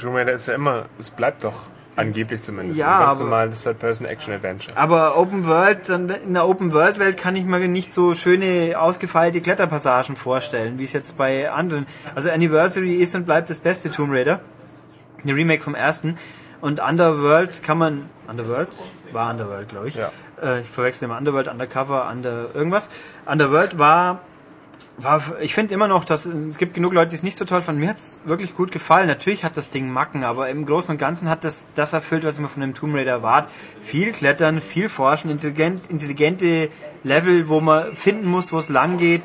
[0.00, 1.54] Tomb Raider ist ja immer, es bleibt doch
[1.96, 4.76] angeblich zumindest Ja, ein ganz aber- normales Third-Person-Action-Adventure.
[4.76, 8.74] Aber Open World, dann in der Open World Welt kann ich mir nicht so schöne
[8.78, 11.86] ausgefeilte Kletterpassagen vorstellen, wie es jetzt bei anderen.
[12.14, 14.40] Also Anniversary ist und bleibt das beste Tomb Raider.
[15.22, 16.16] Eine Remake vom ersten.
[16.60, 18.06] Und Underworld kann man.
[18.28, 18.68] Underworld?
[19.12, 19.94] War Underworld, glaube ich.
[19.96, 20.10] Ja.
[20.42, 22.90] Äh, ich verwechsel immer Underworld, Undercover, Under irgendwas.
[23.26, 24.20] Underworld war.
[24.98, 27.60] War ich finde immer noch, dass es gibt genug Leute, die es nicht so toll
[27.62, 27.80] fanden.
[27.82, 29.06] Mir hat es wirklich gut gefallen.
[29.08, 32.38] Natürlich hat das Ding Macken, aber im Großen und Ganzen hat das das erfüllt, was
[32.40, 33.50] man von einem Tomb Raider erwartet.
[33.84, 36.70] Viel klettern, viel forschen, intelligent, intelligente
[37.04, 39.22] Level, wo man finden muss, wo es lang geht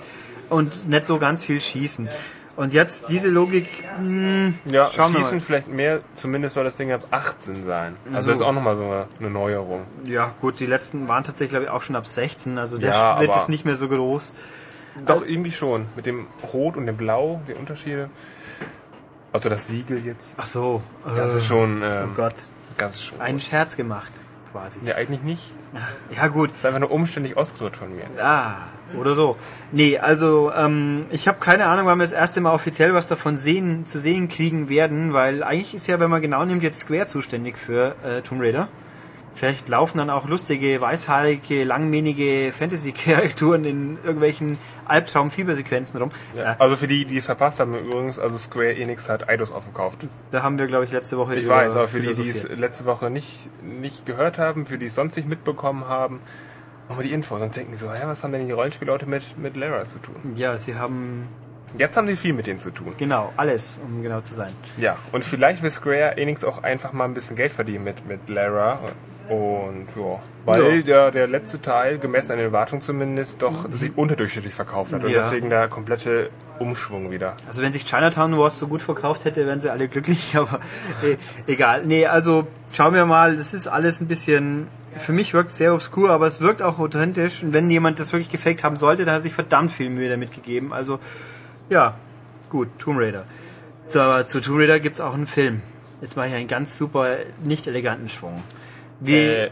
[0.50, 2.10] und nicht so ganz viel schießen.
[2.58, 3.68] Und jetzt diese Logik,
[4.04, 7.96] mh, Ja, schauen wir schießen vielleicht mehr, zumindest soll das Ding ab 18 sein.
[8.06, 9.84] Also Also- das ist auch nochmal so eine, Neuerung.
[10.04, 12.58] Ja, gut, die letzten waren tatsächlich, glaube ich, auch schon ab 16.
[12.58, 14.34] Also der Ja, Split ist nicht mehr so groß.
[15.06, 15.86] Doch, irgendwie schon.
[15.96, 18.10] Mit dem Rot und dem Blau, die Unterschiede.
[19.34, 20.36] Also das Siegel jetzt.
[20.40, 20.84] Ach so.
[21.06, 22.36] Das äh, ist schon, Oh ähm, Gott.
[22.78, 23.22] das ist schon.
[23.22, 24.12] Einen Scherz gemacht,
[24.52, 24.80] quasi.
[24.84, 25.56] Ja, eigentlich nicht.
[26.16, 26.50] Ja, gut.
[26.52, 28.04] Das ist einfach nur umständlich ausgedrückt von mir.
[28.22, 28.56] Ah,
[29.00, 29.38] oder so.
[29.72, 33.38] Nee, also ähm, ich habe keine Ahnung, wann wir das erste Mal offiziell was davon
[33.38, 37.08] sehen, zu sehen kriegen werden, weil eigentlich ist ja, wenn man genau nimmt, jetzt Square
[37.08, 38.68] zuständig für äh, Tomb Raider.
[39.34, 46.12] Vielleicht laufen dann auch lustige, weißhaarige, langmähnige Fantasy-Charakturen in irgendwelchen Albtraum-Fiebersequenzen rum.
[46.36, 46.56] Ja.
[46.60, 50.08] Also für die, die es verpasst haben, übrigens, also Square Enix hat Eidos aufgekauft.
[50.32, 52.86] da haben wir, glaube ich, letzte Woche Ich weiß, aber für die, die es letzte
[52.86, 56.20] Woche nicht, nicht gehört haben, für die es sonst nicht mitbekommen haben,
[56.90, 57.38] nochmal die Info.
[57.38, 60.16] Sonst denken die so, hä, was haben denn die Rollenspielleute mit, mit Lara zu tun?
[60.36, 61.28] Ja, sie haben
[61.78, 62.94] Jetzt haben sie viel mit denen zu tun.
[62.98, 64.54] genau alles, um genau zu sein.
[64.78, 68.28] Ja, und vielleicht will Square Enix auch einfach mal ein bisschen Geld verdienen mit, mit
[68.28, 68.80] Lara.
[69.32, 70.82] Und ja, weil Ja.
[70.82, 75.04] Der, der letzte Teil, gemessen an den Erwartungen zumindest, doch sich unterdurchschnittlich verkauft hat.
[75.06, 75.20] Und Ja.
[75.20, 77.38] deswegen der komplette Umschwung wieder.
[77.48, 80.60] Also wenn sich Chinatown Wars so gut verkauft hätte, wären sie alle glücklich, aber
[81.04, 81.16] eh,
[81.48, 81.86] egal.
[81.86, 84.68] Nee, also schauen wir mal, das ist alles ein bisschen,
[84.98, 88.12] für mich wirkt es sehr obskur, aber es wirkt auch authentisch und wenn jemand das
[88.12, 90.74] wirklich gefaked haben sollte, dann hat er sich verdammt viel Mühe damit gegeben.
[90.74, 91.00] Also
[91.70, 91.94] ja,
[92.50, 93.24] gut, Tomb Raider.
[93.88, 95.62] So, aber zu Tomb Raider gibt's auch einen Film.
[96.02, 98.44] Jetzt mache ich einen ganz super, nicht eleganten Schwung.
[99.02, 99.50] Wie, Äh, äh,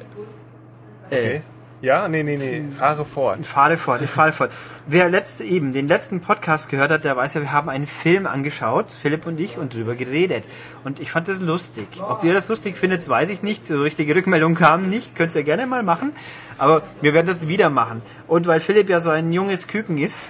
[1.11, 1.41] okay.
[1.81, 3.45] Ja, nee, nee, nee, fahre fort.
[3.45, 4.51] fahre fort, ich fahre fort.
[4.85, 8.27] Wer letzte eben den letzten Podcast gehört hat, der weiß ja, wir haben einen Film
[8.27, 10.43] angeschaut, Philipp und ich, und drüber geredet.
[10.83, 11.87] Und ich fand das lustig.
[12.01, 13.65] Ob ihr das lustig findet, weiß ich nicht.
[13.65, 15.15] So richtige Rückmeldung kam nicht.
[15.15, 16.11] Könnt ihr gerne mal machen.
[16.57, 18.01] Aber wir werden das wieder machen.
[18.27, 20.27] Und weil Philipp ja so ein junges Küken ist,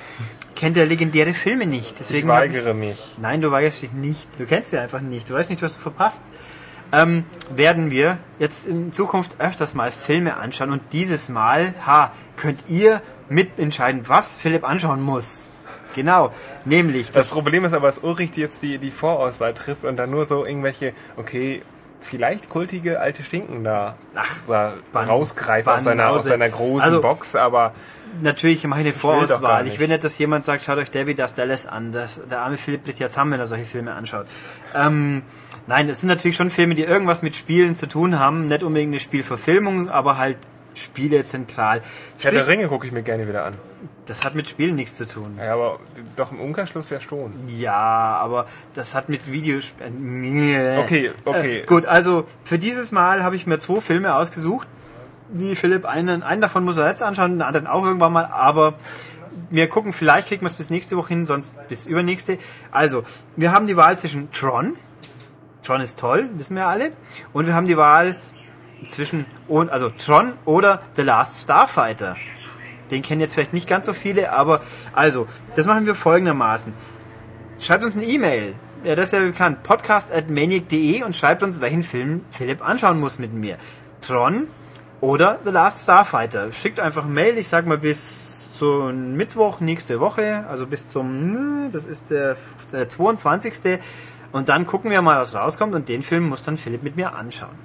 [0.55, 1.93] kennt er legendäre Filme nicht.
[1.93, 3.15] Ich Deswegen hab weigere mich.
[3.17, 4.27] Nein, du weigerst dich nicht.
[4.37, 5.27] Du kennst sie einfach nicht.
[5.27, 6.21] Du weißt nicht, was du verpasst.
[6.91, 7.23] Ähm,
[7.55, 13.01] werden wir jetzt in Zukunft öfters mal Filme anschauen und dieses Mal, ha, könnt ihr
[13.29, 15.47] mitentscheiden, was Philipp anschauen muss.
[15.95, 16.31] Genau,
[16.65, 20.11] nämlich Das das, Problem ist aber, dass Ulrich jetzt die, die Vorauswahl trifft und dann
[20.11, 21.63] nur so irgendwelche, okay,
[21.99, 24.29] vielleicht kultige alte Stinken da, Ach,
[24.95, 27.73] rausgreift aus seiner, aus seiner großen Also- Box, aber
[28.21, 29.67] natürlich meine will doch gar Vorauswahl.
[29.67, 31.91] Ich will nicht, dass jemand sagt, schaut euch David das Dallas an.
[31.91, 34.27] Das, der arme Philipp bricht jetzt haben, wenn er solche Filme anschaut.
[34.75, 35.23] Ähm,
[35.69, 38.47] nein, es sind natürlich schon Filme, die irgendwas mit Spielen zu tun haben.
[38.47, 40.37] Nicht unbedingt eine Spielverfilmung, aber halt
[40.73, 41.81] Spiele zentral.
[42.17, 43.53] Herr der Ringe gucke ich mir gerne wieder an.
[44.05, 45.37] das hat mit Spielen nichts zu tun.
[45.37, 45.79] Ja, aber
[46.15, 47.33] doch im Umkehrschluss ja schon.
[47.47, 50.79] Ja, aber das hat mit Videospielen.
[50.79, 51.59] Okay, okay.
[51.59, 54.67] Äh, gut, also für dieses Mal habe ich mir zwei Filme ausgesucht.
[55.31, 58.73] Die Philipp, einen, einen davon muss er jetzt anschauen, den anderen auch irgendwann mal, aber
[59.51, 62.39] wir gucken, vielleicht kriegen wir es bis nächste Woche hin, sonst bis übernächste.
[62.71, 63.03] Also,
[63.35, 64.75] wir haben die Wahl zwischen Tron.
[65.63, 66.91] Tron ist toll, wissen wir alle.
[67.33, 68.15] Und wir haben die Wahl
[68.87, 72.15] zwischen, also Tron oder The Last Starfighter.
[72.91, 74.61] Den kennen jetzt vielleicht nicht ganz so viele, aber
[74.93, 76.73] also, das machen wir folgendermaßen.
[77.59, 78.55] Schreibt uns eine E-Mail.
[78.83, 79.63] Ja, das ist ja bekannt.
[79.63, 83.57] podcast.maniac.de und schreibt uns, welchen Film Philipp anschauen muss mit mir.
[84.01, 84.47] Tron
[85.01, 86.51] oder The Last Starfighter.
[86.51, 91.69] Schickt einfach eine Mail, ich sag mal bis zum Mittwoch nächste Woche, also bis zum,
[91.71, 92.37] das ist der,
[92.71, 93.79] der 22.
[94.31, 97.15] Und dann gucken wir mal, was rauskommt und den Film muss dann Philipp mit mir
[97.15, 97.57] anschauen.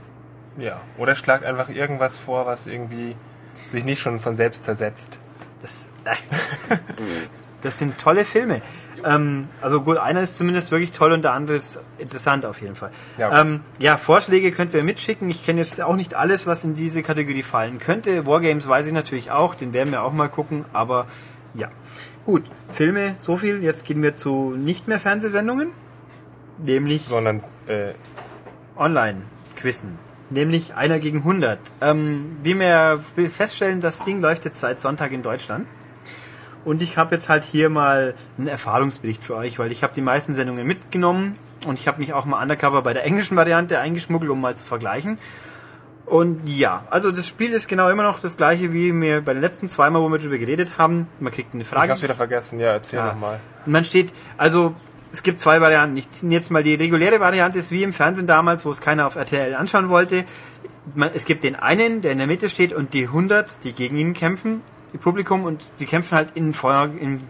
[0.59, 0.81] Ja.
[0.99, 3.17] Oder schlagt einfach irgendwas vor, was irgendwie
[3.67, 5.19] sich nicht schon von selbst zersetzt.
[5.63, 5.89] Das,
[7.63, 8.63] das sind tolle Filme.
[9.05, 12.75] Ähm, also gut, einer ist zumindest wirklich toll und der andere ist interessant auf jeden
[12.75, 12.91] Fall.
[13.19, 15.29] Ja, ähm, ja Vorschläge könnt ihr mitschicken.
[15.31, 18.27] Ich kenne jetzt auch nicht alles, was in diese Kategorie fallen könnte.
[18.27, 21.07] Wargames weiß ich natürlich auch, den werden wir auch mal gucken, aber
[21.55, 21.69] ja.
[22.25, 23.63] Gut, Filme, so viel.
[23.63, 25.73] Jetzt gehen wir zu nicht mehr Fernsehsendungen,
[26.59, 27.93] nämlich Sondern, äh,
[28.77, 29.99] Online-Quizzen.
[30.31, 31.59] Nämlich einer gegen 100.
[31.81, 35.67] Ähm, wie wir feststellen, das Ding läuft jetzt seit Sonntag in Deutschland.
[36.65, 40.01] Und ich habe jetzt halt hier mal einen Erfahrungsbericht für euch, weil ich habe die
[40.01, 41.35] meisten Sendungen mitgenommen
[41.67, 44.65] und ich habe mich auch mal undercover bei der englischen Variante eingeschmuggelt, um mal zu
[44.65, 45.19] vergleichen.
[46.07, 49.43] Und ja, also das Spiel ist genau immer noch das gleiche wie wir bei den
[49.43, 51.07] letzten zweimal, wo wir drüber geredet haben.
[51.21, 51.91] Man kriegt eine ich Frage.
[51.93, 52.59] hab's wieder vergessen.
[52.61, 53.07] Ja, erzähl Ja.
[53.09, 53.41] nochmal.
[53.67, 54.75] Und man steht, also
[55.15, 55.97] es gibt zwei Varianten.
[55.97, 59.07] Ich ziehe jetzt mal die reguläre Variante ist wie im Fernsehen damals, wo es keiner
[59.07, 60.25] auf RTL anschauen wollte.
[60.95, 63.97] Man, es gibt den einen, der in der Mitte steht und die 100, die gegen
[63.97, 64.61] ihn kämpfen,
[64.93, 67.21] die Publikum und die kämpfen halt in, Feuer- in,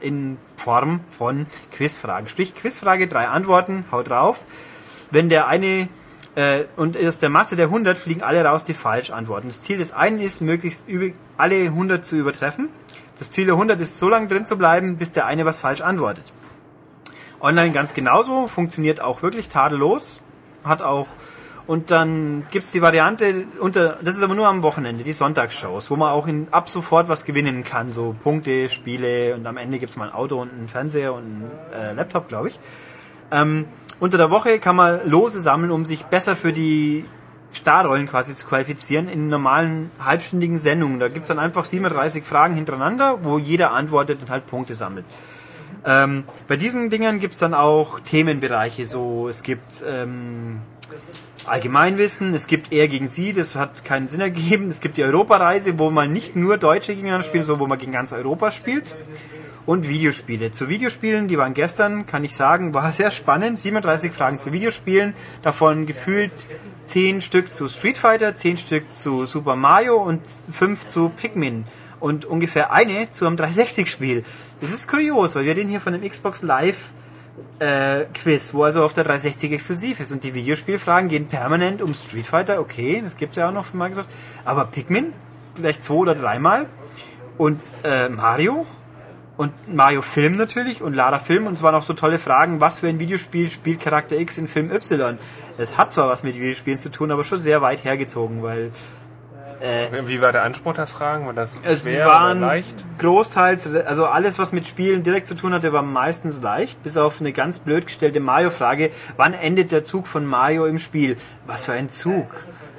[0.00, 2.28] in Form von Quizfragen.
[2.28, 4.38] Sprich Quizfrage, drei Antworten, haut drauf.
[5.10, 5.88] Wenn der eine
[6.36, 9.48] äh, und aus der Masse der 100 fliegen alle raus, die falsch antworten.
[9.48, 10.86] Das Ziel des einen ist, möglichst
[11.36, 12.70] alle 100 zu übertreffen.
[13.18, 15.82] Das Ziel der 100 ist, so lange drin zu bleiben, bis der eine was falsch
[15.82, 16.24] antwortet.
[17.40, 20.22] Online ganz genauso, funktioniert auch wirklich tadellos,
[20.64, 21.06] hat auch
[21.66, 25.96] und dann gibt's die Variante unter, das ist aber nur am Wochenende, die Sonntagsshows, wo
[25.96, 29.96] man auch in, ab sofort was gewinnen kann, so Punkte, Spiele und am Ende gibt's
[29.96, 32.60] mal ein Auto und einen Fernseher und einen äh, Laptop, glaube ich.
[33.32, 33.64] Ähm,
[33.98, 37.04] unter der Woche kann man Lose sammeln, um sich besser für die
[37.52, 41.00] Starrollen quasi zu qualifizieren in normalen halbstündigen Sendungen.
[41.00, 45.06] Da gibt's dann einfach 37 Fragen hintereinander, wo jeder antwortet und halt Punkte sammelt.
[45.86, 50.60] Ähm, bei diesen Dingern gibt's dann auch Themenbereiche, so es gibt ähm,
[51.46, 54.68] Allgemeinwissen, es gibt er gegen sie, das hat keinen Sinn ergeben.
[54.68, 57.92] Es gibt die Europareise, wo man nicht nur Deutsche gegeneinander spielt, sondern wo man gegen
[57.92, 58.96] ganz Europa spielt.
[59.64, 60.52] Und Videospiele.
[60.52, 63.58] Zu Videospielen, die waren gestern, kann ich sagen, war sehr spannend.
[63.58, 66.30] 37 Fragen zu Videospielen, davon gefühlt
[66.84, 71.64] 10 Stück zu Street Fighter, 10 Stück zu Super Mario und 5 zu Pikmin.
[72.00, 74.24] Und ungefähr eine zu einem 360-Spiel.
[74.60, 76.92] Das ist kurios, weil wir reden hier von einem Xbox Live
[77.58, 80.12] äh, Quiz, wo also auf der 360 exklusiv ist.
[80.12, 83.78] Und die Videospielfragen gehen permanent um Street Fighter, okay, das gibt's ja auch noch von
[83.78, 84.10] Microsoft.
[84.44, 85.12] Aber Pikmin,
[85.54, 86.66] vielleicht zwei oder dreimal.
[87.38, 88.66] Und äh, Mario.
[89.36, 91.46] Und Mario Film natürlich und Lara Film.
[91.46, 94.48] Und es waren auch so tolle Fragen, was für ein Videospiel spielt Charakter X in
[94.48, 95.18] Film Y.
[95.58, 98.72] Es hat zwar was mit Videospielen zu tun, aber schon sehr weit hergezogen, weil
[99.66, 101.26] Äh, Wie war der Anspruch der Fragen?
[101.26, 102.84] War das es schwer waren oder leicht?
[102.98, 107.20] großteils, also alles, was mit Spielen direkt zu tun hatte, war meistens leicht, bis auf
[107.20, 108.90] eine ganz blöd gestellte Mario-Frage.
[109.16, 111.16] Wann endet der Zug von Mario im Spiel?
[111.46, 112.26] Was für ein Zug?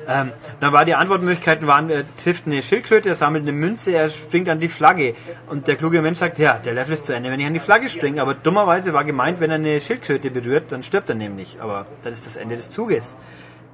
[0.10, 4.10] Ähm, dann war die Antwortmöglichkeiten waren, er trifft eine Schildkröte, er sammelt eine Münze, er
[4.10, 5.16] springt an die Flagge.
[5.48, 7.60] Und der kluge Mensch sagt, ja, der Level ist zu Ende, wenn ich an die
[7.60, 8.22] Flagge springe.
[8.22, 11.58] Aber dummerweise war gemeint, wenn er eine Schildkröte berührt, dann stirbt er nämlich.
[11.60, 13.18] Aber das ist das Ende des Zuges.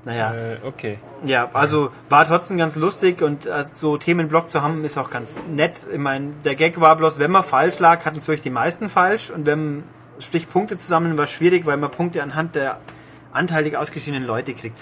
[0.05, 0.33] Naja.
[0.33, 0.97] Äh, okay.
[1.25, 5.43] Ja, also war trotzdem ganz lustig und äh, so Themenblock zu haben ist auch ganz
[5.49, 5.85] nett.
[5.91, 8.89] Ich meine, der Gag war bloß, wenn man falsch lag, hatten es wirklich die meisten
[8.89, 9.83] falsch und wenn
[10.19, 12.79] sprich Punkte zusammen war schwierig, weil man Punkte anhand der
[13.31, 14.77] anteilig ausgeschiedenen Leute kriegt.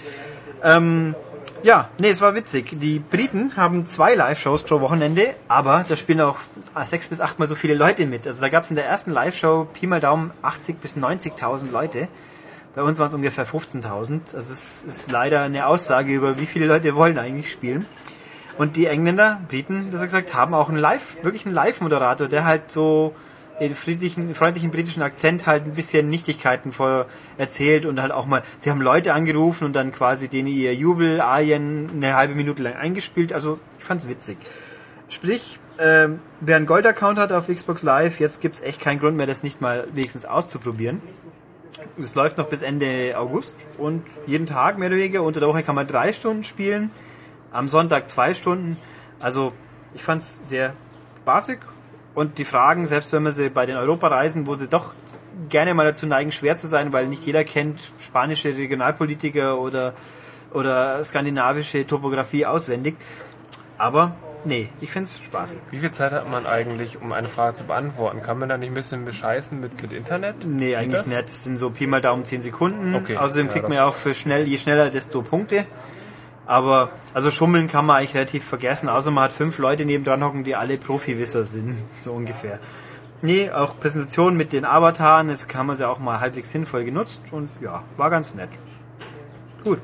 [0.62, 1.14] Ähm,
[1.62, 2.78] ja, nee, es war witzig.
[2.80, 6.38] Die Briten haben zwei Live-Shows pro Wochenende, aber da spielen auch
[6.84, 8.26] sechs bis achtmal so viele Leute mit.
[8.26, 12.08] Also da gab es in der ersten Live-Show Pi mal Daumen 80 bis 90.000 Leute.
[12.74, 14.34] Bei uns waren es ungefähr 15.000.
[14.34, 17.86] Also es ist leider eine Aussage über, wie viele Leute wollen eigentlich spielen.
[18.58, 22.70] Und die Engländer, Briten, das gesagt, haben auch einen Live, wirklich einen Live-Moderator, der halt
[22.70, 23.14] so
[23.60, 27.06] den friedlichen, freundlichen britischen Akzent halt ein bisschen Nichtigkeiten vor
[27.38, 31.20] erzählt und halt auch mal, sie haben Leute angerufen und dann quasi denen ihr Jubel,
[31.20, 33.32] Arien eine halbe Minute lang eingespielt.
[33.32, 34.38] Also ich fand's witzig.
[35.08, 39.26] Sprich, ähm, wer einen Gold-Account hat auf Xbox Live, jetzt gibt's echt keinen Grund mehr,
[39.26, 41.02] das nicht mal wenigstens auszuprobieren.
[41.98, 45.22] Es läuft noch bis Ende August und jeden Tag mehr oder weniger.
[45.22, 46.90] Unter der Woche kann man drei Stunden spielen,
[47.52, 48.76] am Sonntag zwei Stunden.
[49.20, 49.52] Also
[49.94, 50.74] ich fand's sehr
[51.22, 51.58] spaßig
[52.14, 54.94] und die Fragen, selbst wenn man sie bei den Europareisen, wo sie doch
[55.48, 59.94] gerne mal dazu neigen, schwer zu sein, weil nicht jeder kennt spanische Regionalpolitiker oder,
[60.52, 62.96] oder skandinavische Topografie auswendig.
[63.78, 65.58] Aber nee, ich find's spaßig.
[65.70, 68.22] Wie viel Zeit hat man eigentlich, um eine Frage zu beantworten?
[68.22, 70.44] Kann man da nicht ein bisschen bescheißen mit, mit Internet?
[70.44, 71.06] Nee, Geht eigentlich das?
[71.08, 71.24] nicht.
[71.24, 72.94] Das sind so Pi mal Daumen 10 Sekunden.
[72.94, 73.16] Okay.
[73.16, 75.66] Außerdem Ja, kriegt man ja auch für schnell, je schneller, desto Punkte.
[76.46, 80.44] Aber, also schummeln kann man eigentlich relativ vergessen, außer man hat fünf Leute nebendran hocken,
[80.44, 82.58] die alle Profiwisser sind, so ungefähr.
[83.22, 87.22] Nee, auch Präsentationen mit den Avataren, das haben wir ja auch mal halbwegs sinnvoll genutzt
[87.30, 88.48] und ja, war ganz nett.
[89.62, 89.78] Gut.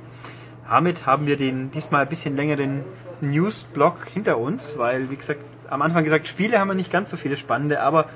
[0.69, 2.85] Damit haben wir den diesmal ein bisschen längeren
[3.23, 7.17] News-Block hinter uns, weil, wie gesagt, am Anfang gesagt, Spiele haben wir nicht ganz so
[7.17, 8.07] viele spannende, aber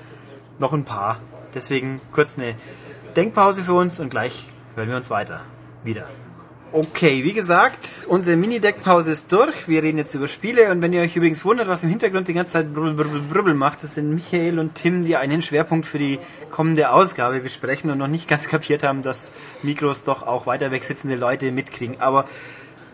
[0.59, 1.21] noch ein paar.
[1.55, 2.55] Deswegen kurz eine
[3.17, 5.43] Denkpause für uns und gleich hören wir uns weiter.
[5.85, 6.07] Wieder.
[6.75, 9.69] Okay, wie gesagt, unsere Mini-Deckpause ist durch.
[9.69, 12.33] Wir reden jetzt über Spiele und wenn ihr euch übrigens wundert, was im Hintergrund die
[12.33, 15.99] ganze Zeit brubbel, brubbel, brubbel macht, das sind Michael und Tim, die einen Schwerpunkt für
[15.99, 16.19] die
[16.51, 20.85] kommende Ausgabe besprechen und noch nicht ganz kapiert haben, dass Mikros doch auch weiter weg
[20.85, 22.01] sitzende Leute mitkriegen.
[22.01, 22.27] Aber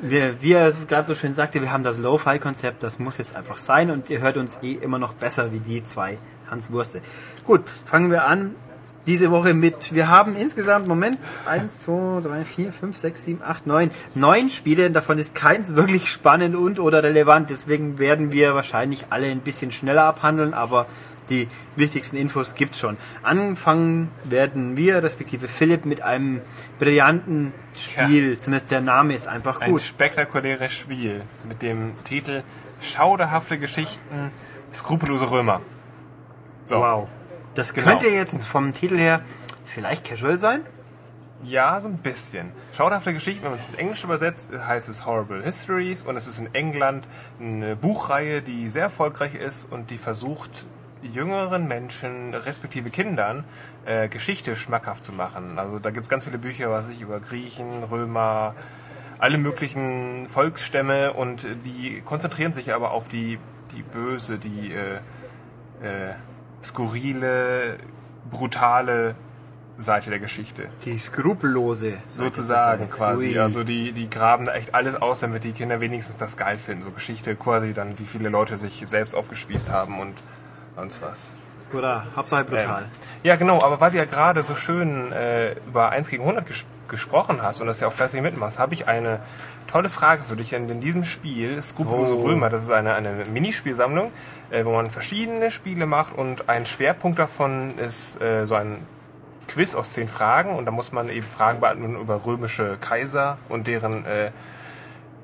[0.01, 3.59] wir, wie er gerade so schön sagte, wir haben das Lo-Fi-Konzept, das muss jetzt einfach
[3.59, 6.19] sein und ihr hört uns eh immer noch besser wie die zwei
[6.51, 7.01] Hans Wurste.
[7.45, 8.55] Gut, fangen wir an.
[9.07, 13.67] Diese Woche mit, wir haben insgesamt, Moment, 1, 2, 3, 4, 5, 6, 7, 8,
[13.67, 19.07] 9, 9 Spiele, davon ist keins wirklich spannend und oder relevant, deswegen werden wir wahrscheinlich
[19.09, 20.87] alle ein bisschen schneller abhandeln, aber
[21.31, 22.97] die wichtigsten Infos gibt's schon.
[23.23, 26.41] Anfangen werden wir, respektive Philipp, mit einem
[26.79, 29.83] brillanten Spiel, zumindest der Name ist einfach Ein gut.
[29.83, 32.43] spektakuläres Spiel mit dem Titel
[32.81, 34.31] Schauderhafte Geschichten,
[34.73, 35.61] skrupellose Römer.
[36.67, 36.77] So.
[36.81, 37.09] Wow.
[37.55, 37.89] Das Genau.
[37.89, 39.21] könnte jetzt vom Titel her
[39.67, 40.61] vielleicht casual sein.
[41.43, 42.51] Ja, so ein bisschen.
[42.77, 46.41] Schauderhafte Geschichten, wenn man es in Englisch übersetzt, heißt es Horrible Histories und es ist
[46.41, 47.07] in England
[47.41, 50.67] eine Buchreihe, die sehr erfolgreich ist und die versucht,
[51.03, 53.45] jüngeren Menschen, respektive Kindern,
[53.87, 55.59] äh, Geschichte schmackhaft zu machen.
[55.59, 58.55] Also da gibt es ganz viele Bücher, was ich über Griechen, Römer,
[59.19, 63.39] alle möglichen Volksstämme und die konzentrieren sich aber auf die,
[63.75, 64.97] die böse, die äh,
[65.83, 66.15] äh,
[66.63, 67.79] skurrile,
[68.31, 69.15] brutale
[69.77, 71.99] Seite der Geschichte Die skrupellose.
[72.09, 73.29] sozusagen quasi.
[73.31, 73.39] Ui.
[73.39, 76.83] Also die, die graben da echt alles aus, damit die Kinder wenigstens das geil finden.
[76.83, 80.15] So Geschichte quasi dann, wie viele Leute sich selbst aufgespießt haben und
[80.79, 81.35] sonst was.
[81.73, 82.83] Oder Hauptsache brutal.
[82.83, 82.89] Ähm,
[83.23, 86.65] ja, genau, aber weil du ja gerade so schön äh, über 1 gegen 100 ges
[86.89, 89.21] gesprochen hast und das ja auch fleißig mitmachst, habe ich eine
[89.67, 90.51] tolle Frage für dich.
[90.51, 92.23] Denn in diesem Spiel, Skrupellose Oh.
[92.23, 94.11] Römer, das ist eine, eine Minispielsammlung,
[94.49, 98.79] äh, wo man verschiedene Spiele macht und ein Schwerpunkt davon ist äh, so ein
[99.49, 103.67] Quiz aus zehn Fragen und da muss man eben Fragen beantworten über römische Kaiser und
[103.67, 104.31] deren äh,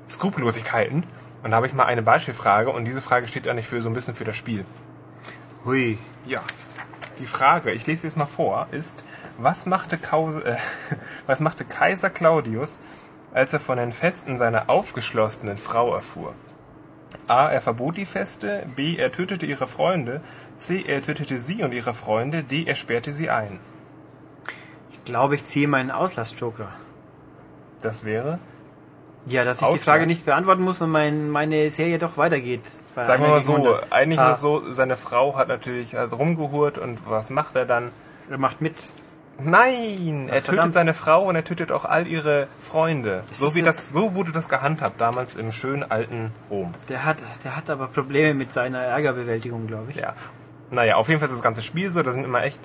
[0.07, 1.03] Skrupellosigkeiten.
[1.43, 3.93] Und da habe ich mal eine Beispielfrage und diese Frage steht eigentlich für so ein
[3.93, 4.65] bisschen für das Spiel.
[5.65, 5.97] Hui.
[6.27, 6.41] Ja.
[7.19, 9.03] Die Frage, ich lese jetzt mal vor, ist,
[9.39, 10.57] Was machte, Kause, äh,
[11.25, 12.79] was machte Kaiser Claudius,
[13.33, 16.35] als er von den Festen seiner aufgeschlossenen Frau erfuhr?
[17.27, 17.49] A.
[17.49, 18.67] Er verbot die Feste.
[18.75, 18.95] B.
[18.97, 20.21] Er tötete ihre Freunde.
[20.57, 20.83] C.
[20.87, 22.43] Er tötete sie und ihre Freunde.
[22.43, 22.65] D.
[22.65, 23.59] Er sperrte sie ein.
[24.91, 26.69] Ich glaube, ich ziehe meinen Auslassjoker.
[27.81, 28.39] Das wäre,
[29.27, 29.79] Ja, dass ich Auslass?
[29.81, 32.61] die Frage nicht beantworten muss und mein, meine Serie doch weitergeht.
[32.95, 33.91] sagen wir mal so, gegen 100.
[33.93, 37.91] eigentlich Ah, ist es so, seine Frau hat natürlich rumgehurt und was macht er dann?
[38.29, 38.75] Er macht mit.
[39.37, 43.23] Nein, er tötet seine Frau und er tötet auch all ihre Freunde.
[43.27, 46.73] Das So wie das, so wurde das gehandhabt damals im schönen alten Rom.
[46.87, 49.97] Der hat, der hat aber Probleme mit seiner Ärgerbewältigung, glaube ich.
[49.97, 50.13] Ja.
[50.71, 52.59] Naja, auf jeden Fall ist das ganze Spiel so, da sind immer echt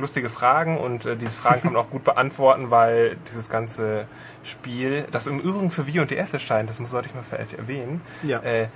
[0.00, 4.06] lustige Fragen und äh, diese Fragen kann man auch gut beantworten, weil dieses ganze
[4.42, 7.24] Spiel, das im Übrigen für Wii und DS erscheint, das muss sollte ich mal
[7.58, 8.40] erwähnen, Ja.
[8.40, 8.68] äh,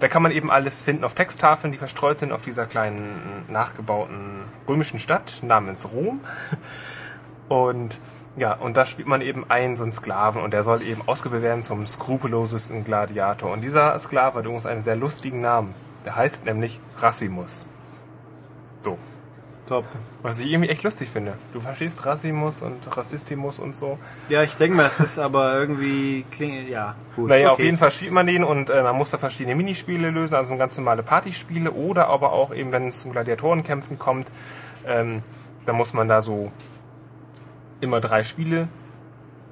[0.00, 4.42] da kann man eben alles finden auf Texttafeln, die verstreut sind auf dieser kleinen nachgebauten
[4.68, 6.20] römischen Stadt namens Rom.
[7.48, 7.98] Und
[8.36, 11.44] ja, und da spielt man eben einen so einen Sklaven und der soll eben ausgebildet
[11.48, 13.50] werden zum skrupellosesten Gladiator.
[13.50, 15.74] Und dieser Sklave hat übrigens einen sehr lustigen Namen.
[16.04, 17.66] Der heißt nämlich Rassimus.
[18.84, 18.98] So.
[19.68, 19.84] Top.
[20.22, 21.34] Was ich irgendwie echt lustig finde.
[21.52, 23.98] Du verstehst Rassimus und Rassistimus und so.
[24.30, 27.28] Ja, ich denke mal, das ist aber irgendwie klingt, ja, gut.
[27.28, 27.64] Naja, auf okay.
[27.64, 30.76] jeden Fall spielt man den und äh, man muss da verschiedene Minispiele lösen, also ganz
[30.78, 34.28] normale Partyspiele oder aber auch eben, wenn es zum Gladiatorenkämpfen kommt,
[34.86, 35.22] ähm,
[35.66, 36.50] dann muss man da so
[37.80, 38.68] immer drei Spiele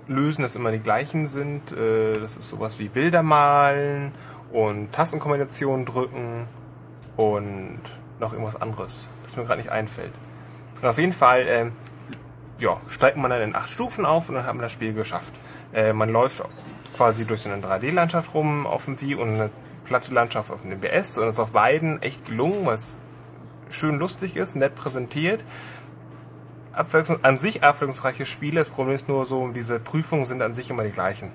[0.09, 1.73] lösen, das immer die gleichen sind.
[1.73, 4.12] Äh, das ist sowas wie Bilder malen
[4.51, 6.47] und Tastenkombinationen drücken
[7.17, 7.81] und
[8.19, 10.12] noch irgendwas anderes, das mir gerade nicht einfällt.
[10.81, 11.72] Und auf jeden Fall ähm,
[12.59, 15.35] ja, steigt man dann in acht Stufen auf und dann hat man das Spiel geschafft.
[15.72, 16.43] Äh, man läuft
[16.97, 19.51] quasi durch so eine 3D-Landschaft rum auf dem Wii und eine
[19.85, 22.99] platte Landschaft auf dem BS und ist auf beiden echt gelungen, was
[23.68, 25.45] schön lustig ist, nett präsentiert.
[26.72, 28.61] Abwechslung, an sich abwechslungsreiche Spiele.
[28.61, 31.31] Das Problem ist nur so, diese Prüfungen sind an sich immer die gleichen.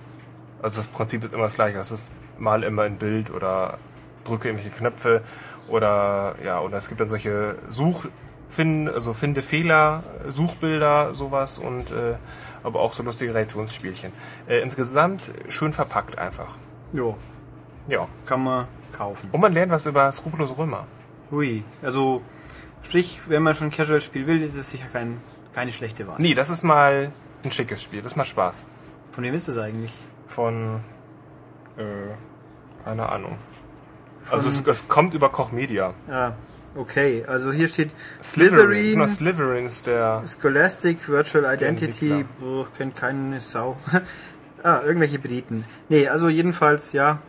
[0.62, 1.80] Also das Prinzip ist immer das gleiche.
[1.80, 3.78] Es ist mal immer ein Bild oder
[4.24, 5.24] drücke irgendwelche Knöpfe
[5.72, 8.07] oder ja, oder es gibt dann solche Such
[8.49, 12.15] Finde, also finde Fehler, Suchbilder, sowas und äh,
[12.63, 14.11] aber auch so lustige Reaktionsspielchen.
[14.45, 16.57] Äh, insgesamt schön verpackt einfach.
[16.91, 17.15] Jo,
[17.88, 18.09] Ja.
[18.26, 19.30] kann man kaufen.
[19.32, 20.86] Und man lernt was über skrupellose Römer.
[21.32, 22.22] Ui, also
[22.84, 25.22] sprich, wenn man schon Casual spielen will, ist es sicher kein,
[25.53, 26.17] keine schlechte Wahl.
[26.19, 27.09] Nee, das ist mal
[27.45, 28.01] ein schickes Spiel.
[28.01, 28.67] Das macht Spaß.
[29.13, 29.93] Von wem ist es eigentlich?
[30.28, 30.82] Von
[31.78, 31.84] äh,
[32.84, 33.38] keine Ahnung.
[34.30, 35.93] Also es, es kommt über Koch Media.
[36.09, 36.34] Ah,
[36.76, 37.26] okay.
[37.28, 37.91] Also hier steht
[38.22, 38.91] Slytherin.
[38.93, 40.24] Genau, Slytherin, ist der.
[40.28, 43.78] Scholastic, Virtual Identity, oh, kennt keine Sau.
[44.63, 45.65] ah, irgendwelche Briten.
[45.89, 47.19] Nee, also jedenfalls, ja.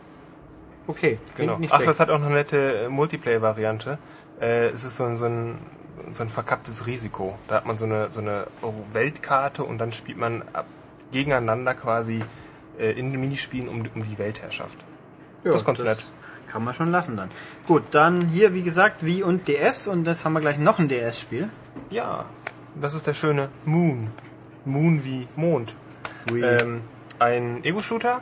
[0.87, 1.57] Okay, Genau.
[1.57, 3.97] nicht Ach, das hat auch noch eine nette äh, Multiplayer-Variante.
[4.41, 5.57] Äh, es ist so ein, so, ein,
[6.11, 7.37] so ein verkapptes Risiko.
[7.47, 8.47] Da hat man so eine, so eine
[8.91, 10.43] Weltkarte und dann spielt man
[11.11, 12.21] gegeneinander quasi
[12.77, 14.77] äh, in den Minispielen um, um die Weltherrschaft.
[15.43, 16.03] Ja, das ist ganz nett.
[16.53, 17.31] Kann man schon lassen dann.
[17.65, 20.87] Gut, dann hier, wie gesagt, Wii und DS und das haben wir gleich noch ein
[20.87, 21.49] DS-Spiel.
[21.89, 22.25] Ja,
[22.79, 24.11] das ist der schöne Moon.
[24.63, 25.73] Moon wie Mond.
[26.31, 26.81] Ähm,
[27.17, 28.21] ein Ego-Shooter,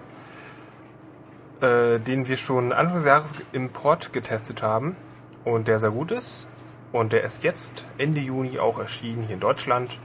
[1.59, 4.95] äh, den wir schon Anfang des Jahres im Port getestet haben
[5.43, 6.47] und der sehr gut ist.
[6.93, 9.99] Und der ist jetzt Ende Juni auch erschienen hier in Deutschland.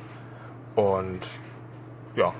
[0.75, 1.21] Und
[2.17, 2.33] ja,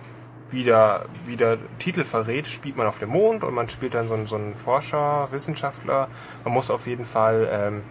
[0.51, 4.09] wie der, wie der Titel verrät, spielt man auf dem Mond und man spielt dann
[4.09, 6.09] so einen, so einen Forscher, Wissenschaftler.
[6.45, 7.83] Man muss auf jeden Fall ähm,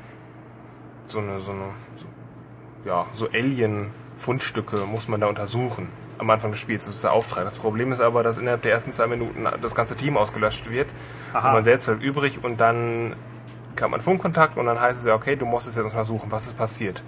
[1.07, 1.65] so eine, so eine
[1.97, 2.07] so,
[2.85, 6.85] ja, so Alien-Fundstücke muss man da untersuchen am Anfang des Spiels.
[6.85, 7.43] Das ist der Auftrag.
[7.43, 10.87] Das Problem ist aber, dass innerhalb der ersten zwei Minuten das ganze Team ausgelöscht wird
[11.33, 11.49] Aha.
[11.49, 13.15] und man selbst bleibt übrig und dann
[13.75, 16.45] kann man Funkkontakt und dann heißt es ja, okay, du musst es jetzt untersuchen, was
[16.45, 17.03] ist passiert.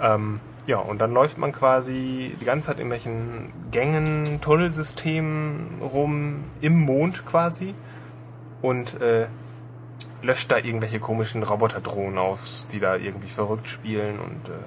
[0.00, 6.44] Ähm, ja, und dann läuft man quasi die ganze Zeit in welchen Gängen, Tunnelsystemen rum,
[6.60, 7.74] im Mond quasi
[8.62, 9.26] und äh,
[10.22, 14.18] löscht da irgendwelche komischen Roboterdrohnen aus, die da irgendwie verrückt spielen.
[14.18, 14.58] Und äh,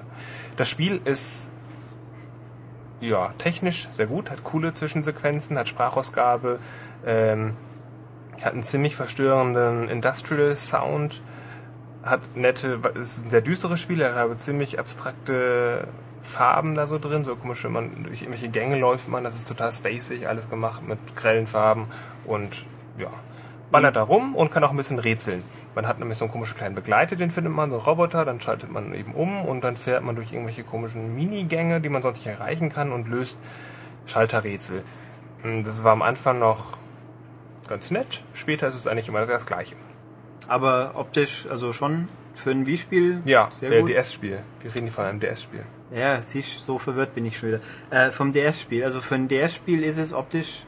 [0.56, 1.50] das Spiel ist
[3.00, 6.58] ja technisch sehr gut, hat coole Zwischensequenzen, hat Sprachausgabe,
[7.04, 7.56] ähm,
[8.42, 11.20] hat einen ziemlich verstörenden Industrial Sound,
[12.02, 15.86] hat nette, ist ein sehr düsteres Spiel, hat aber ziemlich abstrakte
[16.22, 19.72] Farben da so drin, so komische, man durch irgendwelche Gänge läuft man, das ist total
[19.72, 21.86] spacig, alles gemacht mit grellen Farben
[22.24, 22.64] und
[22.98, 23.10] ja,
[23.70, 25.42] ballert da rum und kann auch ein bisschen rätseln.
[25.74, 28.40] Man hat nämlich so einen komischen kleinen Begleiter, den findet man, so einen Roboter, dann
[28.40, 32.24] schaltet man eben um und dann fährt man durch irgendwelche komischen Minigänge, die man sonst
[32.24, 33.38] nicht erreichen kann und löst
[34.06, 34.82] Schalterrätsel.
[35.42, 36.78] Hm, Das war am Anfang noch
[37.68, 39.76] ganz nett, später ist es eigentlich immer das Gleiche.
[40.50, 43.90] Aber optisch, also schon für ein Wii-Spiel Ja, sehr äh, gut.
[43.90, 44.40] DS-Spiel.
[44.60, 45.62] Wir reden hier von einem DS-Spiel.
[45.94, 47.60] Ja, siehst so verwirrt bin ich schon wieder.
[47.90, 48.82] Äh, vom DS-Spiel.
[48.82, 50.64] Also für ein DS-Spiel ist es optisch.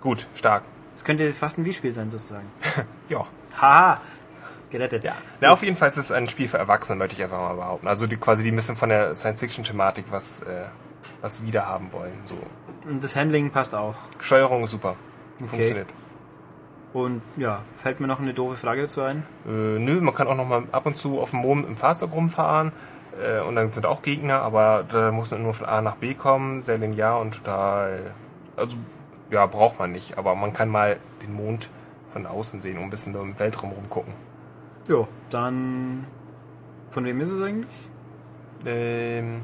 [0.00, 0.62] Gut, stark.
[0.96, 2.46] Es könnte fast ein Wii-Spiel sein, sozusagen.
[3.10, 3.26] Ja.
[3.60, 4.00] Haha!
[4.70, 5.04] Gerettet.
[5.04, 5.12] Ja.
[5.38, 7.86] Na, auf jeden Fall ist es ein Spiel für Erwachsene, möchte ich einfach mal behaupten.
[7.86, 10.64] Also die, quasi die ein bisschen von der Science-Fiction-Thematik was, äh,
[11.20, 12.14] was wieder haben wollen.
[12.24, 12.38] So.
[12.88, 13.96] Und das Handling passt auch.
[14.18, 14.96] Steuerung ist super.
[15.40, 15.88] Funktioniert.
[16.94, 19.24] Und ja, fällt mir noch eine doofe Frage dazu ein?
[19.46, 22.12] Äh, nö, man kann auch noch mal ab und zu auf dem Mond im Fahrzeug
[22.12, 22.70] rumfahren.
[23.20, 26.14] Äh, und dann sind auch Gegner, aber da muss man nur von A nach B
[26.14, 28.12] kommen, sehr linear und total.
[28.56, 28.76] Also,
[29.32, 30.18] ja, braucht man nicht.
[30.18, 31.68] Aber man kann mal den Mond
[32.12, 34.14] von außen sehen und ein bisschen im Weltraum rumgucken.
[34.86, 36.06] Jo, dann.
[36.92, 37.88] Von wem ist es eigentlich?
[38.64, 39.40] Ähm,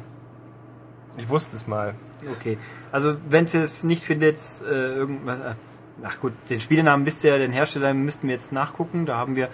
[1.17, 1.97] ich wusste es mal.
[2.39, 2.59] Okay.
[2.93, 4.39] Also, wenn ihr es nicht findet,
[4.71, 5.41] äh, irgendwas.
[5.41, 5.55] Äh,
[6.03, 9.07] ach gut, den Spielenamen wisst ihr ja, den Hersteller müssten wir jetzt nachgucken.
[9.07, 9.49] Da haben wir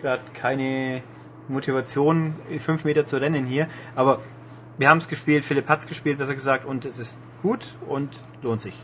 [0.00, 1.02] gerade keine
[1.48, 3.68] Motivation, fünf Meter zu rennen hier.
[3.94, 4.18] Aber
[4.76, 8.20] wir haben es gespielt, Philipp hat es gespielt, besser gesagt, und es ist gut und
[8.42, 8.74] lohnt sich.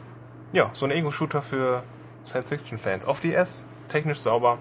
[0.53, 1.85] Ja, so ein Ego-Shooter für
[2.27, 3.07] Science-Fiction-Fans.
[3.07, 4.59] Auf DS, technisch sauber,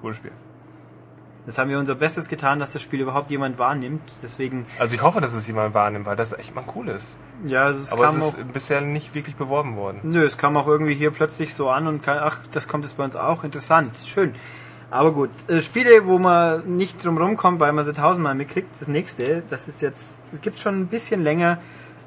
[0.00, 0.32] cooles Spiel.
[1.46, 4.00] Jetzt haben wir unser Bestes getan, dass das Spiel überhaupt jemand wahrnimmt.
[4.22, 7.16] Deswegen, Also ich hoffe, dass es jemand wahrnimmt, weil das echt mal cool ist.
[7.46, 8.38] ja, also es Aber kam es auch.
[8.38, 10.00] ist bisher nicht wirklich beworben worden.
[10.04, 12.96] Nö, es kam auch irgendwie hier plötzlich so an und kann, ach, das kommt jetzt
[12.96, 13.44] bei uns auch.
[13.44, 14.34] Interessant, schön.
[14.90, 18.68] Aber gut, äh, Spiele, wo man nicht drum rumkommt, weil man sie tausendmal mitkriegt.
[18.80, 21.58] Das nächste, das ist jetzt, es gibt schon ein bisschen länger,